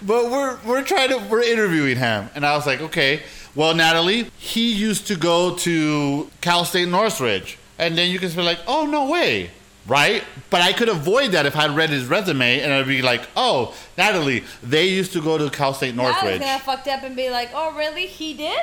[0.00, 3.22] But we're we're trying to we're interviewing him, and I was like, okay,
[3.54, 8.42] well, Natalie, he used to go to Cal State Northridge, and then you can be
[8.42, 9.50] like, oh no way,
[9.86, 10.22] right?
[10.50, 13.74] But I could avoid that if I'd read his resume, and I'd be like, oh,
[13.96, 16.24] Natalie, they used to go to Cal State Northridge.
[16.24, 18.06] I was gonna fucked up and be like, "Oh, really?
[18.06, 18.58] He did?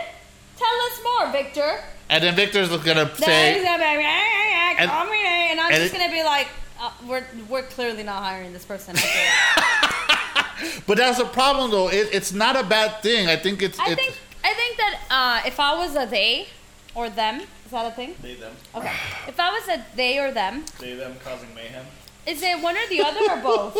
[0.57, 1.79] Tell us more, Victor."
[2.09, 5.05] and then Victor's gonna Then he's say, gonna be like, "Ah, ah, ah, And- call
[5.05, 6.47] me and I'm and just gonna be like,
[6.81, 8.95] uh, "We're we're clearly not hiring this person."
[10.85, 11.87] But that's the problem though.
[11.89, 13.27] It, it's not a bad thing.
[13.27, 13.79] I think it's.
[13.79, 16.47] I it's think I think that uh, if I was a they
[16.95, 18.15] or them, is that a thing?
[18.21, 18.53] They them.
[18.75, 18.91] Okay.
[19.27, 21.85] If I was a they or them, They them causing mayhem.
[22.25, 23.75] is it one or the other or both?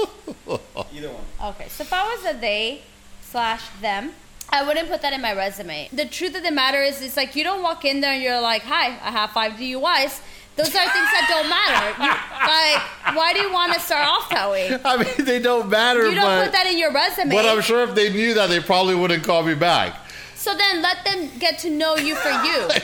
[0.93, 1.23] Either one.
[1.51, 2.81] Okay, so if I was a they
[3.21, 4.13] slash them,
[4.49, 5.89] I wouldn't put that in my resume.
[5.93, 8.41] The truth of the matter is, it's like you don't walk in there and you're
[8.41, 10.21] like, "Hi, I have five DUIs."
[10.57, 11.97] Those are things that don't matter.
[11.97, 14.77] Like, why do you want to start off that way?
[14.85, 16.07] I mean, they don't matter.
[16.09, 17.33] You don't but, put that in your resume.
[17.33, 19.95] but I'm sure if they knew that, they probably wouldn't call me back.
[20.41, 22.69] So then let them get to know you for you.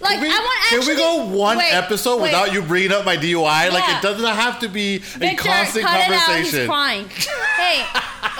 [0.00, 0.94] Like Can we, I want can actually.
[0.94, 2.30] we go one wait, episode wait.
[2.30, 3.72] without you bringing up my DUI?
[3.72, 6.38] Like it doesn't have to be a Victor, constant cut it out.
[6.38, 7.08] He's crying.
[7.56, 7.84] hey,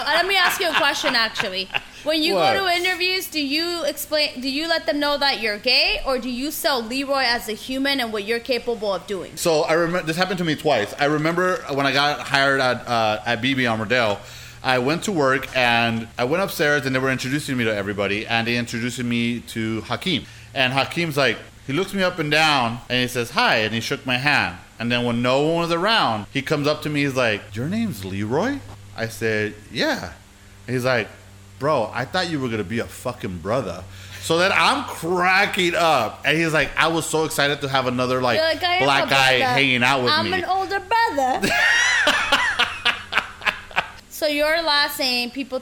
[0.05, 1.15] let me ask you a question.
[1.15, 1.69] Actually,
[2.03, 2.55] when you What?
[2.55, 4.41] go to interviews, do you explain?
[4.41, 7.53] Do you let them know that you're gay, or do you sell Leroy as a
[7.53, 9.35] human and what you're capable of doing?
[9.35, 10.93] So I remember this happened to me twice.
[10.99, 14.19] I remember when I got hired at uh, at BB on Rodale.
[14.65, 18.25] I went to work and I went upstairs and they were introducing me to everybody
[18.25, 20.25] and they introduced me to Hakim.
[20.55, 21.37] And Hakim's like,
[21.67, 24.57] he looks me up and down and he says hi and he shook my hand.
[24.79, 27.03] And then when no one was around, he comes up to me.
[27.03, 28.57] He's like, "Your name's Leroy?"
[28.97, 30.11] I said, "Yeah."
[30.67, 31.07] And he's like,
[31.59, 33.83] "Bro, I thought you were gonna be a fucking brother."
[34.21, 38.21] So then I'm cracking up, and he's like, "I was so excited to have another
[38.21, 39.53] like, like, "I am a black guy brother.
[39.53, 40.13] hanging out with me.
[40.13, 41.47] I'm me." an older brother.
[44.25, 45.61] so your last name, people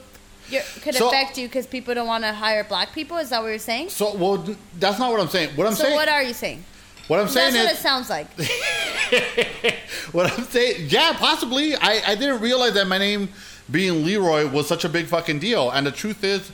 [0.82, 3.18] could So- affect you because people don't want to hire black people.
[3.18, 3.90] Is that what you're saying?
[3.90, 4.46] so well,
[4.80, 5.50] that's not what I'm saying.
[5.56, 6.64] What I'm so saying, what are you saying?
[7.08, 8.28] what I'm saying That's what it is, sounds like.
[10.14, 11.76] what I'm saying, yeah, possibly.
[11.76, 13.30] I, I didn't realize that my name
[13.70, 15.70] being Leroy was such a big fucking deal.
[15.70, 16.52] And the truth is,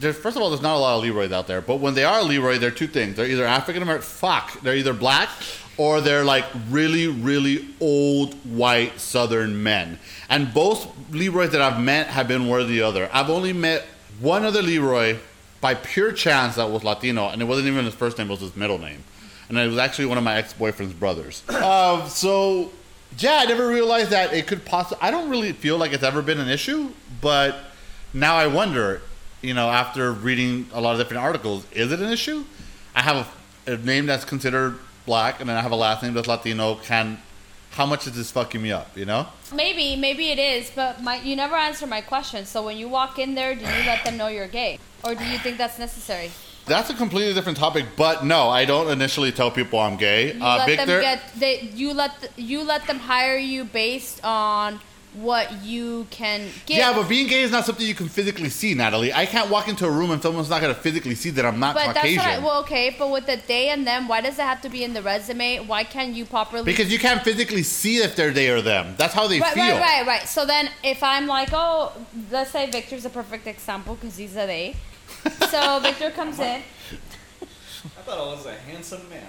[0.00, 1.60] first of all, there's not a lot of Leroys out there.
[1.60, 3.16] But when they are Leroy, they're two things.
[3.16, 5.28] They're either African American, fuck, they're either black
[5.80, 9.98] or they're like really, really old white Southern men.
[10.28, 13.08] And both Leroys that I've met have been one or the other.
[13.14, 13.86] I've only met
[14.20, 15.16] one other Leroy
[15.62, 18.40] by pure chance that was Latino, and it wasn't even his first name; it was
[18.40, 19.02] his middle name,
[19.48, 21.48] and it was actually one of my ex-boyfriend's brothers.
[21.48, 22.70] um, so,
[23.16, 24.98] yeah, I never realized that it could possibly.
[25.00, 26.90] I don't really feel like it's ever been an issue,
[27.22, 27.56] but
[28.12, 29.00] now I wonder.
[29.40, 32.44] You know, after reading a lot of different articles, is it an issue?
[32.94, 33.34] I have
[33.66, 36.76] a, a name that's considered black, and then I have a last name that's Latino.
[36.76, 37.18] Can
[37.72, 38.96] how much is this fucking me up?
[38.96, 39.26] You know?
[39.54, 42.44] Maybe, maybe it is, but my, you never answer my question.
[42.44, 45.24] So when you walk in there, do you let them know you're gay, or do
[45.24, 46.30] you think that's necessary?
[46.66, 50.34] That's a completely different topic, but no, I don't initially tell people I'm gay.
[50.34, 54.22] You Uh, let Victor, them get they you let you let them hire you based
[54.24, 54.78] on
[55.14, 56.78] what you can get.
[56.78, 59.12] yeah, but being gay is not something you can physically see, Natalie.
[59.12, 61.58] I can't walk into a room and someone's not going to physically see that I'm
[61.58, 62.16] not But Caucasian.
[62.16, 62.94] that's what I, well, okay.
[62.98, 65.60] But with the they and them, why does it have to be in the resume?
[65.60, 66.64] Why can't you properly?
[66.64, 68.94] because you can't physically see if they're they or them.
[68.96, 69.64] That's how they right, feel.
[69.64, 70.28] right, right, right.
[70.28, 71.92] So then, if I'm like, oh,
[72.30, 74.76] let's say Victor's a perfect example because he's a they.
[75.50, 76.62] So Victor comes in.
[78.00, 79.26] I thought I was a handsome man.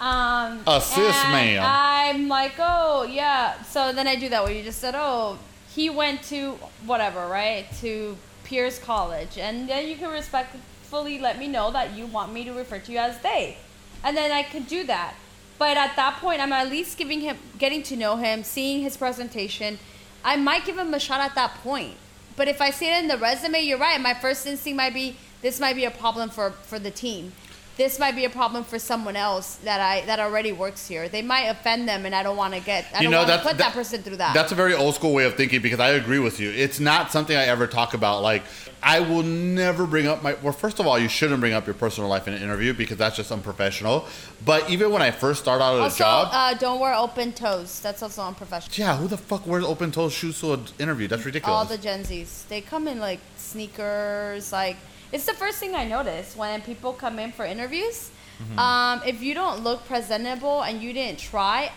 [0.00, 1.62] I- Um, A cis man.
[1.62, 3.62] I'm like, oh yeah.
[3.64, 4.42] So then I do that.
[4.42, 5.38] Where you just said, oh,
[5.74, 6.52] he went to
[6.86, 7.66] whatever, right?
[7.82, 12.44] To Pierce College, and then you can respectfully let me know that you want me
[12.44, 13.58] to refer to you as they,
[14.02, 15.14] and then I could do that.
[15.58, 18.96] But at that point, I'm at least giving him, getting to know him, seeing his
[18.96, 19.78] presentation.
[20.24, 21.94] I might give him a shot at that point.
[22.36, 24.00] But if I see it in the resume, you're right.
[24.00, 27.32] My first instinct might be this might be a problem for for the team.
[27.76, 31.08] This might be a problem for someone else that I that already works here.
[31.08, 32.86] They might offend them, and I don't want to get.
[32.94, 34.32] I You don't know, want to put that, that- person through that.
[34.32, 36.50] That's a very old school way of thinking because I agree with you.
[36.50, 38.22] It's not something I ever talk about.
[38.22, 38.44] Like,
[38.80, 40.34] I will never bring up my.
[40.34, 42.96] Well, first of all, you shouldn't bring up your personal life in an interview because
[42.96, 44.06] that's just unprofessional.
[44.44, 47.80] But even when I first start out at a job, uh, don't wear open toes.
[47.80, 48.74] That's also unprofessional.
[48.76, 51.08] yeah, who the fuck wears open toe shoes to an interview?
[51.08, 51.56] That's ridiculous.
[51.56, 54.52] All the Gen Zs, they come in like sneakers.
[54.52, 54.76] Like
[55.14, 58.10] it's the first thing I notice when people come in for interviews.
[58.42, 58.58] Mm-hmm.
[58.58, 61.70] Um, if you don't look presentable and you didn't try,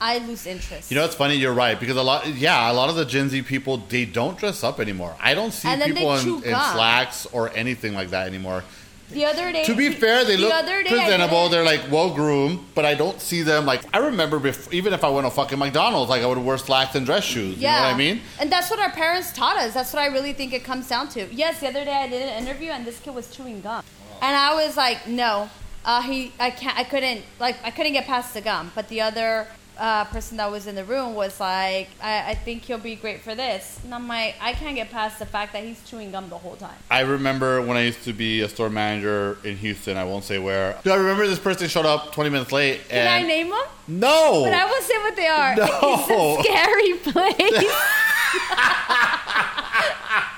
[0.00, 0.92] I lose interest.
[0.92, 1.34] you know, it's funny.
[1.34, 4.38] You're right because a lot, yeah, a lot of the Gen Z people they don't
[4.38, 5.16] dress up anymore.
[5.20, 8.62] I don't see And then they people in, in slacks or anything like that anymore.
[9.10, 11.48] The other day, To be fair, they the look presentable.
[11.48, 13.82] They're like well groomed, but I don't see them like.
[13.94, 16.94] I remember before, even if I went to fucking McDonald's, like I would wear slacks
[16.94, 17.56] and dress shoes.
[17.56, 18.20] You know what I mean?
[18.40, 19.74] And that's what our parents taught us.
[19.74, 21.32] That's what I really think it comes down to.
[21.32, 23.82] Yes, the other day I did an interview and this kid was chewing gum,
[24.20, 25.48] and I was like, no,
[25.84, 28.72] uh, he, I can't, I couldn't, like, I couldn't get past the gum.
[28.74, 29.46] But the other
[29.78, 33.20] uh, person that was in the room was like, I, I think he'll be great
[33.22, 36.28] for this, and I'm like, I can't get past the fact that he's chewing gum
[36.28, 36.74] the whole time.
[36.90, 39.96] I remember when I used to be a store manager in Houston.
[39.96, 40.78] I won't say where.
[40.82, 42.88] Do I remember this person showed up 20 minutes late?
[42.88, 43.64] Can I name them?
[43.86, 44.42] No.
[44.44, 45.54] But I will say what they are.
[45.56, 45.68] No.
[46.08, 47.72] It's a scary place.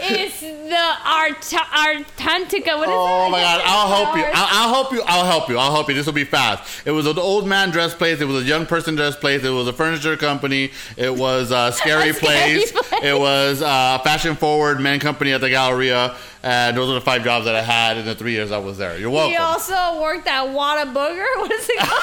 [0.00, 2.76] it's the Art Artantica.
[2.76, 3.30] What is Oh it?
[3.30, 3.62] my god!
[3.64, 4.24] I'll help you.
[4.24, 5.02] I'll, I'll help you.
[5.06, 5.58] I'll help you.
[5.58, 5.94] I'll help you.
[5.94, 6.86] This will be fast.
[6.86, 8.20] It was an old man dress place.
[8.20, 9.44] It was a young person dress place.
[9.44, 10.70] It was a furniture company.
[10.96, 12.72] It was a scary, A scary place.
[12.72, 13.02] place.
[13.02, 16.16] It was a fashion forward man company at the Galleria.
[16.42, 18.78] And those are the five jobs that I had in the three years I was
[18.78, 18.96] there.
[18.98, 19.32] You're welcome.
[19.32, 21.26] He also worked at Whataburger.
[21.38, 22.02] What is it called?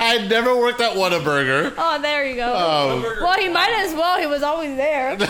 [0.00, 1.72] I never worked at Whataburger.
[1.76, 2.52] oh, there you go.
[2.54, 3.16] Oh.
[3.20, 4.18] well, he might as well.
[4.20, 5.16] He was always there.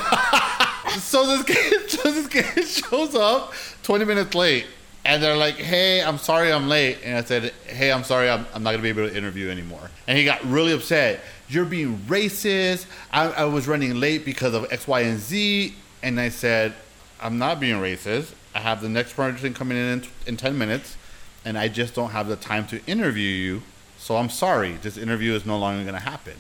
[0.99, 3.53] So this kid, so this kid shows up
[3.83, 4.67] 20 minutes late,
[5.05, 8.47] and they're like, "Hey, I'm sorry I'm late." And I said, "Hey, I'm sorry I'm,
[8.55, 11.21] I'm not gonna be able to interview anymore." And he got really upset.
[11.49, 12.87] You're being racist.
[13.13, 15.75] I, I was running late because of X, Y, and Z.
[16.03, 16.75] And I said,
[17.21, 18.35] "I'm not being racist.
[18.55, 20.97] I have the next person coming in in, in 10 minutes,
[21.45, 23.63] and I just don't have the time to interview you.
[23.99, 24.73] So I'm sorry.
[24.83, 26.35] This interview is no longer gonna happen."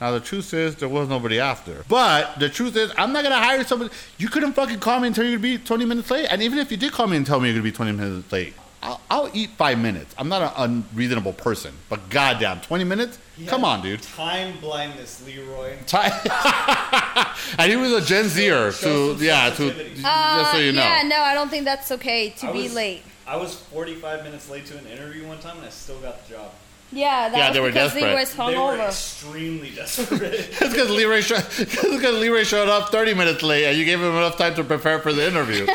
[0.00, 1.84] Now the truth is there was nobody after.
[1.88, 3.90] But the truth is I'm not gonna hire somebody.
[4.18, 6.26] You couldn't fucking call me and tell me you'd be 20 minutes late.
[6.30, 8.30] And even if you did call me and tell me you're gonna be 20 minutes
[8.30, 10.14] late, I'll, I'll eat five minutes.
[10.18, 11.74] I'm not an unreasonable person.
[11.88, 13.18] But goddamn, 20 minutes?
[13.36, 14.02] He Come on, dude.
[14.02, 15.76] Time blindness, Leroy.
[15.86, 15.96] Ti-
[17.58, 20.02] and he was a Gen Zer, so yeah, to sensitivity.
[20.02, 20.82] just so you know.
[20.82, 23.02] Uh, Yeah, no, I don't think that's okay to I be was- late.
[23.26, 26.34] I was 45 minutes late to an interview one time, and I still got the
[26.34, 26.52] job.
[26.92, 28.10] Yeah, that Yeah, was they were because desperate.
[28.10, 28.86] Leroy's They were hungover.
[28.86, 30.32] extremely desperate.
[30.60, 33.98] It's because Leroy, sho- it's 'cause Leroy showed up 30 minutes late, and you gave
[34.00, 35.66] him enough time to prepare for the interview.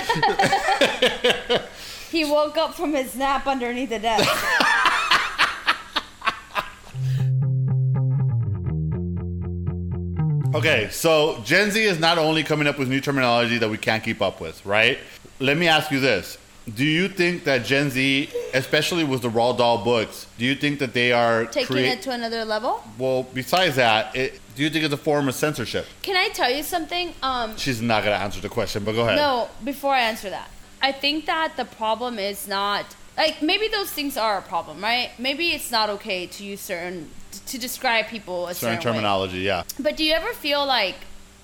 [2.11, 4.29] He woke up from his nap underneath the desk.
[10.53, 14.03] Okay, so Gen Z is not only coming up with new terminology that we can't
[14.03, 14.99] keep up with, right?
[15.39, 16.37] Let me ask you this.
[16.75, 20.79] Do you think that Gen Z, especially with the Roald Dahl books, do you think
[20.79, 22.83] that they are Taking create- it to another level.
[22.99, 25.85] well, besides that, it, do you think it's a form of censorship?
[26.01, 27.13] Can I tell you something?
[27.23, 29.15] Um, She's not going to answer the question, but go ahead.
[29.15, 30.49] No, before I answer that,
[30.81, 35.11] I think that the problem is not like maybe those things are a problem, right?
[35.19, 37.09] Maybe it's not okay to use certain
[37.47, 38.83] to describe people a Certain certain, way.
[38.83, 39.63] terminology, yeah.
[39.79, 40.95] But do you ever feel like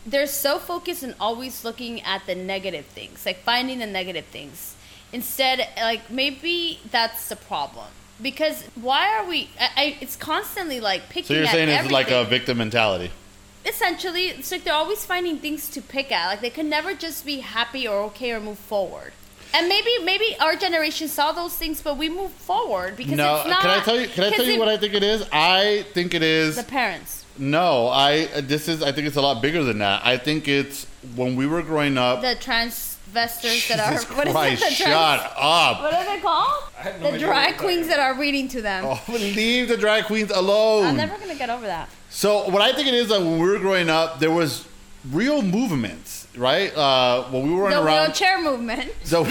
[0.06, 4.76] they're so focused and always looking at the negative things, like finding the negative things,
[5.12, 7.88] instead, like maybe that's the problem.
[8.22, 9.50] Because why are we?
[9.60, 11.28] I, I, it's constantly like picking.
[11.28, 13.12] So you're saying it's like a victim mentality.
[13.66, 17.26] essentially it's like they're always finding things to pick at like they can never just
[17.26, 19.12] be happy or okay or move forward
[19.54, 23.48] And maybe maybe our generation saw those things, but we moved forward because no, it's
[23.48, 23.62] not.
[23.62, 24.08] can I tell you?
[24.08, 25.28] Can I tell you what I think it is?
[25.32, 26.56] I think it is.
[26.56, 27.26] The parents.
[27.38, 28.42] No, I.
[28.42, 28.82] This is.
[28.84, 30.06] I think it's a lot bigger than that.
[30.06, 30.86] I think it's
[31.16, 32.22] when we were growing up.
[32.22, 33.92] The transvestors that are.
[33.94, 34.70] Jesus What is Christ, it?
[34.70, 35.82] The trans- shut up!
[35.82, 36.64] What are they called?
[36.78, 38.86] I have no the idea drag queens that are reading to them.
[38.86, 40.86] Oh, leave the drag queens alone.
[40.86, 41.90] I'm never gonna get over that.
[42.10, 44.68] So what I think it is that when we were growing up, there was
[45.12, 46.76] real movements, right?
[46.76, 48.08] Uh, when we were The around.
[48.08, 48.92] wheelchair movement.
[49.04, 49.24] So,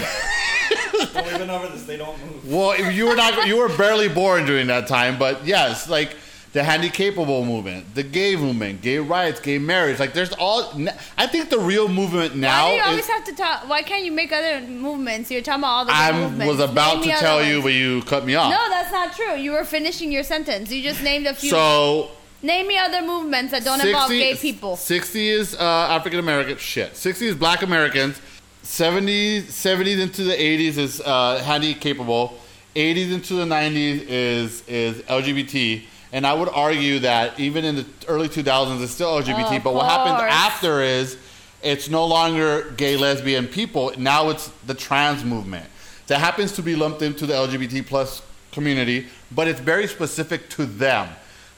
[1.13, 1.83] Don't even over this.
[1.83, 2.51] They don't move.
[2.51, 3.47] well, you were not.
[3.47, 6.15] You were barely born during that time, but yes, like
[6.53, 9.99] the handicapable movement, the gay movement, gay rights, gay marriage.
[9.99, 10.71] Like there's all.
[11.17, 12.65] I think the real movement now.
[12.65, 13.69] Why do you is- always have to talk?
[13.69, 15.29] Why can't you make other movements?
[15.31, 16.45] You're talking about all the good I movements.
[16.57, 17.63] was about Name to me other tell you, ones.
[17.63, 18.51] but you cut me off.
[18.51, 19.35] No, that's not true.
[19.35, 20.71] You were finishing your sentence.
[20.71, 21.49] You just named a few.
[21.51, 24.75] So Name me other movements that don't involve gay people.
[24.75, 26.57] 60 is uh, African American.
[26.57, 26.95] Shit.
[26.95, 28.21] 60 is Black Americans.
[28.63, 32.37] 70s, 70s into the 80s is uh, handy capable.
[32.75, 35.83] 80s into the 90s is is LGBT.
[36.13, 39.59] And I would argue that even in the early 2000s, it's still LGBT.
[39.59, 41.17] Oh, but what happens after is
[41.63, 43.91] it's no longer gay, lesbian people.
[43.97, 45.65] Now it's the trans movement
[46.05, 48.21] that happens to be lumped into the LGBT plus
[48.51, 51.09] community, but it's very specific to them.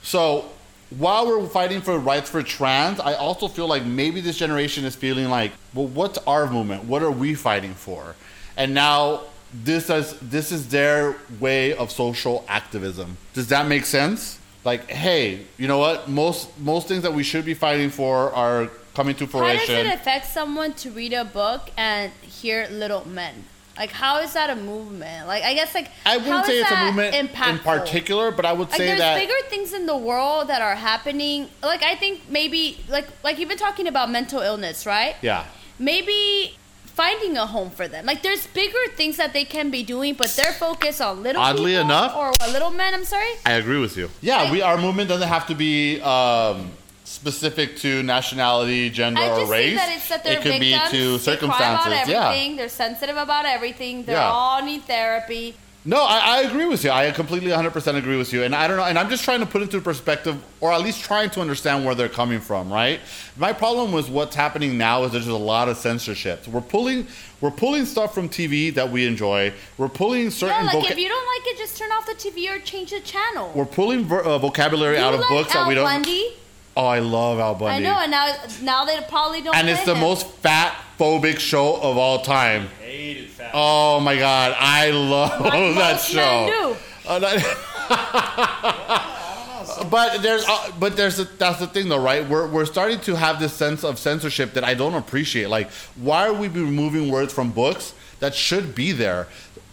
[0.02, 0.50] So
[0.98, 4.96] while we're fighting for rights for trans, I also feel like maybe this generation is
[4.96, 6.86] feeling like, well, what's our movement?
[6.86, 8.16] What are we fighting for?
[8.58, 9.22] And now
[9.54, 13.18] this is this is their way of social activism.
[13.34, 14.40] Does that make sense?
[14.66, 16.10] Like, hey, you know what?
[16.10, 19.58] Most most things that we should be fighting for are coming to fruition.
[19.58, 23.46] How does it affect someone to read a book and hear Little Men?
[23.80, 25.26] Like, how is that a movement?
[25.26, 28.70] Like, I guess, like, I wouldn't say it's a movement in particular, but I would
[28.70, 31.48] Like, say there's that bigger things in the world that are happening.
[31.64, 35.16] Like, I think maybe, like, like you've been talking about mental illness, right?
[35.22, 35.46] yeah.
[35.80, 38.06] Maybe finding a home for them.
[38.06, 41.76] Like, there's bigger things that they can be doing, but they're focused on little Oddly
[41.76, 42.94] enough- or little men.
[42.94, 43.32] I'm sorry.
[43.46, 44.10] I agree with you.
[44.20, 46.72] Yeah, we our movement doesn't have to be um,
[47.10, 49.76] specific to nationality, gender, or race.
[49.76, 51.88] that it's that they're it could be to they circumstances.
[51.88, 52.56] about Yeah.
[52.56, 54.04] They're sensitive about everything.
[54.04, 54.30] They Yeah.
[54.30, 55.56] all need therapy.
[55.86, 56.92] No, I, I agree with you.
[56.92, 58.44] I completely 100% agree with you.
[58.44, 58.84] And I don't know.
[58.84, 61.96] And I'm just trying to put into perspective, or at least trying to understand where
[61.96, 63.00] they're coming from, right?
[63.38, 66.48] My problem with what's happening now is there's just a lot of censorship.
[66.48, 67.08] We're pulling,
[67.42, 69.54] we're pulling stuff from TV that we enjoy.
[69.78, 70.66] We're pulling certain.
[70.66, 72.92] Yeah, like voca- if you don't like it, just turn off the TV or change
[72.92, 73.52] the channel.
[73.56, 75.86] we're pulling ver- uh, vocabulary you out of like books Al that we don't.
[75.86, 76.34] Bundy?
[76.80, 77.86] Oh, I love Al Bundy.
[77.86, 79.56] I know, and now now they probably don't.
[79.56, 80.02] and it's the him.
[80.02, 82.68] most fat phobic show of all time.
[82.82, 83.52] Hated fat.
[83.54, 86.18] Oh my god, I love Like that most show.
[86.18, 86.76] men do.
[87.10, 87.90] Uh, that-
[89.92, 92.28] but there's uh, but there's a, that's the thing though, right?
[92.28, 95.50] We're we're starting to have this sense of censorship that I don't appreciate.
[95.50, 99.28] Like, why are we removing words from books that should be there?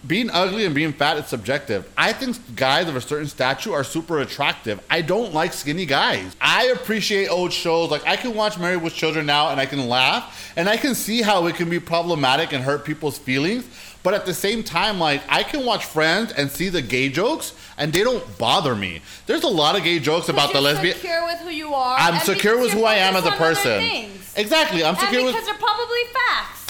[0.06, 1.90] Being ugly and being fat is subjective.
[1.96, 4.80] I think guys of a certain stature are super attractive.
[4.88, 6.36] I don't like skinny guys.
[6.40, 7.90] I appreciate old shows.
[7.90, 10.94] Like I can watch Married with Children now and I can laugh and I can
[10.94, 13.68] see how it can be problematic and hurt people's feelings.
[14.02, 17.54] But at the same time, like I can watch Friends and see the gay jokes,
[17.76, 19.02] and they don't bother me.
[19.26, 20.94] There's a lot of gay jokes about the lesbian.
[20.94, 21.96] secure with who you are.
[21.98, 24.10] I'm secure with who I am as a focused on other person.
[24.36, 25.34] Exactly, I'm And secure because with.
[25.34, 26.65] Because they're probably facts.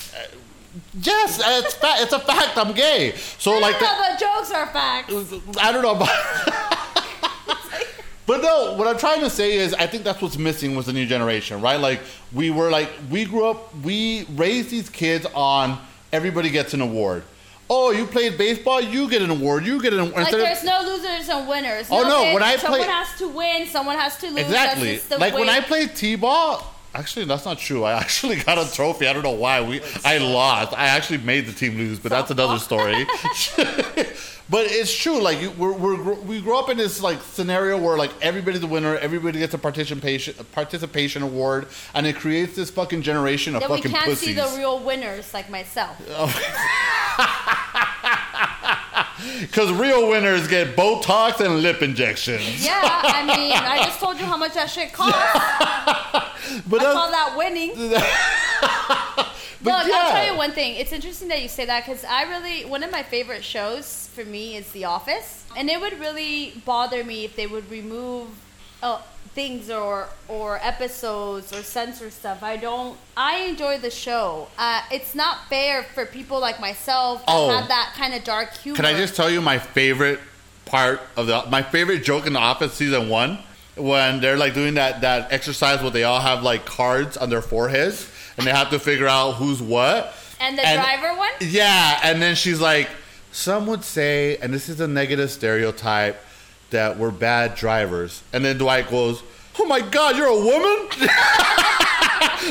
[1.00, 2.56] Yes, it's fa- it's a fact.
[2.56, 3.12] I'm gay.
[3.38, 4.16] So I like that.
[4.18, 5.12] but jokes are facts.
[5.60, 6.08] I don't know about.
[8.26, 10.92] But no, what I'm trying to say is, I think that's what's missing with the
[10.92, 11.78] new generation, right?
[11.78, 12.00] Like
[12.32, 15.78] we were like we grew up, we raised these kids on
[16.12, 17.22] everybody gets an award.
[17.70, 19.64] Oh, you played baseball, you get an award.
[19.64, 20.14] You get an award.
[20.16, 21.86] Like Instead of- there's no losers and winners.
[21.88, 24.38] Oh, no, when I someone play- has to win, someone has to lose.
[24.40, 24.96] Exactly.
[24.96, 27.84] The Like when I played t-ball, actually that's not true.
[27.84, 29.06] I actually got a trophy.
[29.06, 30.72] I don't know why we I lost.
[30.72, 33.04] I actually made the team lose, but that's another story.
[34.48, 35.20] but it's true.
[35.20, 38.66] Like you, we're, we're we grew up in this like scenario where like everybody's a
[38.66, 43.70] winner, everybody gets a participation participation award, and it creates this fucking generation of that
[43.70, 44.28] we can't pussies.
[44.28, 45.96] see the real winners like myself.
[49.40, 52.64] Because real winners get Botox and lip injections.
[52.64, 56.35] Yeah, I mean, I just told you how much that shit costs.
[56.68, 57.72] But I call that winning.
[59.62, 59.94] but no, yeah.
[59.94, 60.76] I'll tell you one thing.
[60.76, 64.24] It's interesting that you say that because I really one of my favorite shows for
[64.24, 68.28] me is The Office, and it would really bother me if they would remove
[68.82, 69.00] uh,
[69.34, 72.42] things or or episodes or censor stuff.
[72.42, 72.98] I don't.
[73.16, 74.48] I enjoy the show.
[74.58, 77.48] Uh, it's not fair for people like myself that Oh.
[77.50, 78.76] have that kind of dark humor.
[78.76, 80.20] Can I just tell you my favorite
[80.64, 83.38] part of the my favorite joke in the Office season one
[83.76, 87.42] when they're like doing that that exercise where they all have like cards on their
[87.42, 90.14] foreheads and they have to figure out who's what.
[90.40, 91.30] And the And- driver one?
[91.40, 92.88] Yeah, and then she's like,
[93.32, 96.20] some would say, and this is a negative stereotype,
[96.70, 98.22] that we're bad drivers.
[98.32, 99.22] And then Dwight goes,
[99.58, 100.88] Oh my God, you're a woman?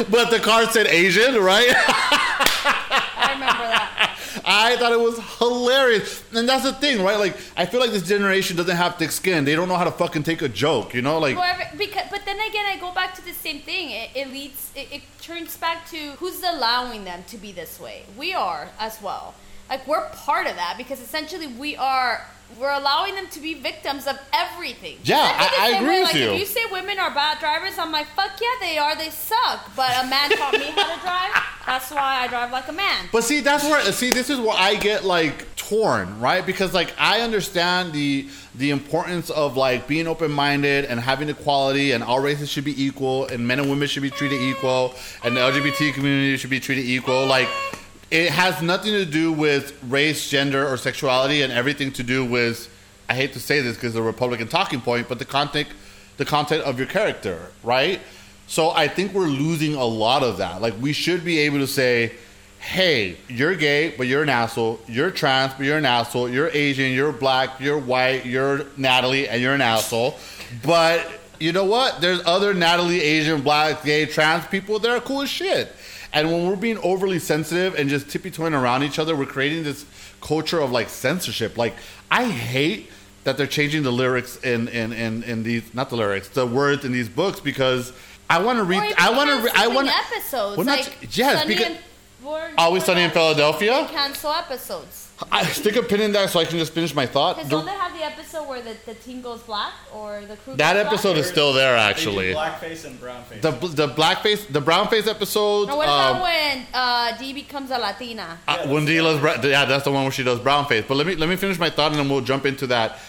[0.10, 1.68] but the card said Asian, right?
[1.76, 3.85] I remember that.
[4.46, 6.24] I thought it was hilarious.
[6.34, 7.18] And that's the thing, right?
[7.18, 9.44] Like, I feel like this generation doesn't have thick skin.
[9.44, 11.18] They don't know how to fucking take a joke, you know?
[11.18, 13.92] Like, Whoever, because, but then again, I go back to the same thing.
[13.92, 18.04] It, it leads, it, it turns back to who's allowing them to be this way.
[18.18, 19.34] We are as well.
[19.70, 22.26] Like we're part of that because essentially we are.
[22.60, 24.98] We're allowing them to be victims of everything.
[25.04, 26.30] Yeah, like I- I agree way, with like, you.
[26.32, 28.96] If you say women are bad drivers, I'm like, fuck yeah, they are.
[28.96, 29.76] They suck.
[29.76, 31.44] But a man taught me how to drive.
[31.66, 33.10] That's why I drive like a man.
[33.12, 36.46] But see, that's where see this is where I get like torn, right?
[36.46, 41.92] Because like I understand the the importance of like being open minded and having equality,
[41.92, 44.94] and all races should be equal, and men and women should be treated equal,
[45.24, 47.26] and the LGBT community should be treated equal.
[47.26, 47.50] Like
[48.12, 52.70] it has nothing to do with race, gender, or sexuality, and everything to do with.
[53.08, 55.68] I hate to say this because the Republican talking point, but the content,
[56.18, 58.00] the content of your character, right?
[58.48, 60.62] So I think we're losing a lot of that.
[60.62, 62.14] Like we should be able to say,
[62.60, 64.80] "Hey, you're gay, but you're an asshole.
[64.88, 66.30] You're trans, but you're an asshole.
[66.30, 70.20] You're Asian, you're black, you're white, you're Natalie, and you're an asshole."
[70.64, 71.08] But
[71.40, 72.02] you know what?
[72.02, 75.76] There's other Natalie, Asian, black, gay, trans people that are cool as shit.
[76.16, 79.64] And when we're being overly sensitive and just tippy toeing around each other, we're creating
[79.64, 79.86] this
[80.22, 81.58] culture of like censorship.
[81.58, 81.76] Like
[82.10, 82.90] I hate
[83.26, 86.86] that they're changing the lyrics in in, in, in these not the lyrics, the words
[86.86, 87.92] in these books because
[88.30, 88.82] I want to read.
[88.98, 89.44] I want to.
[89.46, 90.58] Re- I want episodes.
[90.58, 91.80] Well, not- like yes, Sunny because- and-
[92.58, 93.88] Always Sunny in Philadelphia?
[93.92, 95.05] Cancel episodes.
[95.32, 97.38] I stick a pin in that so I can just finish my thought.
[97.38, 100.56] Because don't they have the episode where the, the team goes black or the crew?
[100.58, 100.88] that goes black?
[100.94, 102.34] episode is still there They do actually.
[102.34, 103.42] blackface and brownface.
[103.42, 105.70] The the blackface, the brownface episode.
[105.70, 108.38] Or what about um, when uh, Dee becomes a Latina?
[108.46, 110.84] Uh, Yeah, when that's Dila's bra- yeah, that's the one where she does brown face.
[110.86, 113.00] But let me let me finish my thought and then we'll jump into that.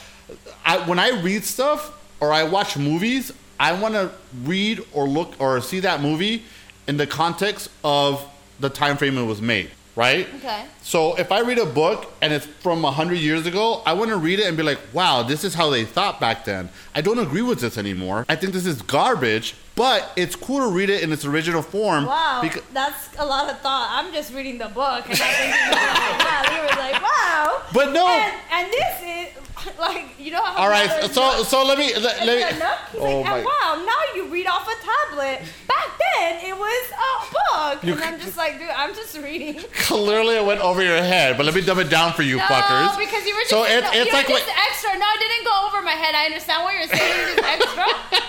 [0.64, 4.12] I, when I read stuff or I watch movies, I want to
[4.44, 6.44] read or look or see that movie
[6.86, 8.24] in the context of
[8.60, 10.28] the time frame it was made, right?
[10.36, 10.66] Okay.
[10.82, 14.16] So if I read a book and it's from hundred years ago, I want to
[14.16, 17.18] read it and be like, "Wow, this is how they thought back then." I don't
[17.18, 18.24] agree with this anymore.
[18.28, 22.06] I think this is garbage, but it's cool to read it in its original form.
[22.06, 23.88] Wow, that's a lot of thought.
[23.90, 27.62] I'm just reading the book and I'm thinking, wow, you were like, wow.
[27.72, 28.06] But no.
[28.06, 30.64] And, and this is like, you know how.
[30.64, 32.66] All right, so so let me let, let me.
[32.98, 35.42] Oh like, and my- wow, now you read off a tablet.
[35.66, 37.84] Back then, it was a book.
[37.84, 39.60] You and I'm just like, dude, I'm just reading.
[39.80, 42.42] Clearly, it went over your head, but let me dumb it down for you, no,
[42.44, 42.98] fuckers.
[42.98, 44.90] because you were just, so it, it's like were what- extra.
[44.98, 46.14] No, it didn't go over my head.
[46.14, 47.38] I understand what you're saying.
[47.38, 48.20] It's extra.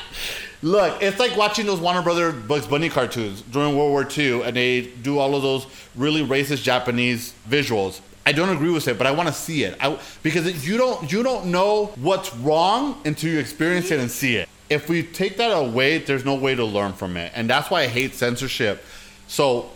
[0.61, 4.55] look, it's like watching those Warner Brother Bugs Bunny cartoons during World War II, and
[4.55, 8.01] they do all of those really racist Japanese visuals.
[8.27, 11.09] I don't agree with it, but I want to see it I, because you don't
[11.09, 14.49] you don't know what's wrong until you experience it and see it.
[14.69, 17.83] If we take that away, there's no way to learn from it, and that's why
[17.83, 18.83] I hate censorship.
[19.29, 19.69] So,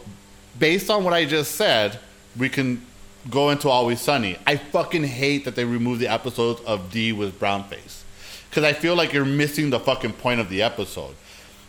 [0.59, 1.97] based on what I just said,
[2.37, 2.85] we can
[3.29, 4.37] go into Always Sunny.
[4.45, 8.03] I fucking hate that they removed the episodes of Dee with brown face
[8.49, 11.15] because I feel like you're missing the fucking point of the episode.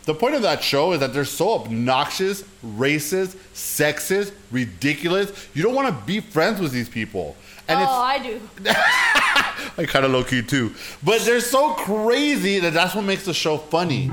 [0.05, 5.31] The point of that show is that they're so obnoxious, racist, sexist, ridiculous.
[5.53, 7.37] You don't want to be friends with these people.
[7.69, 8.41] And oh, it's I do.
[9.81, 10.73] I kind of low key too.
[11.01, 14.11] But they're so crazy that that's what makes the show funny.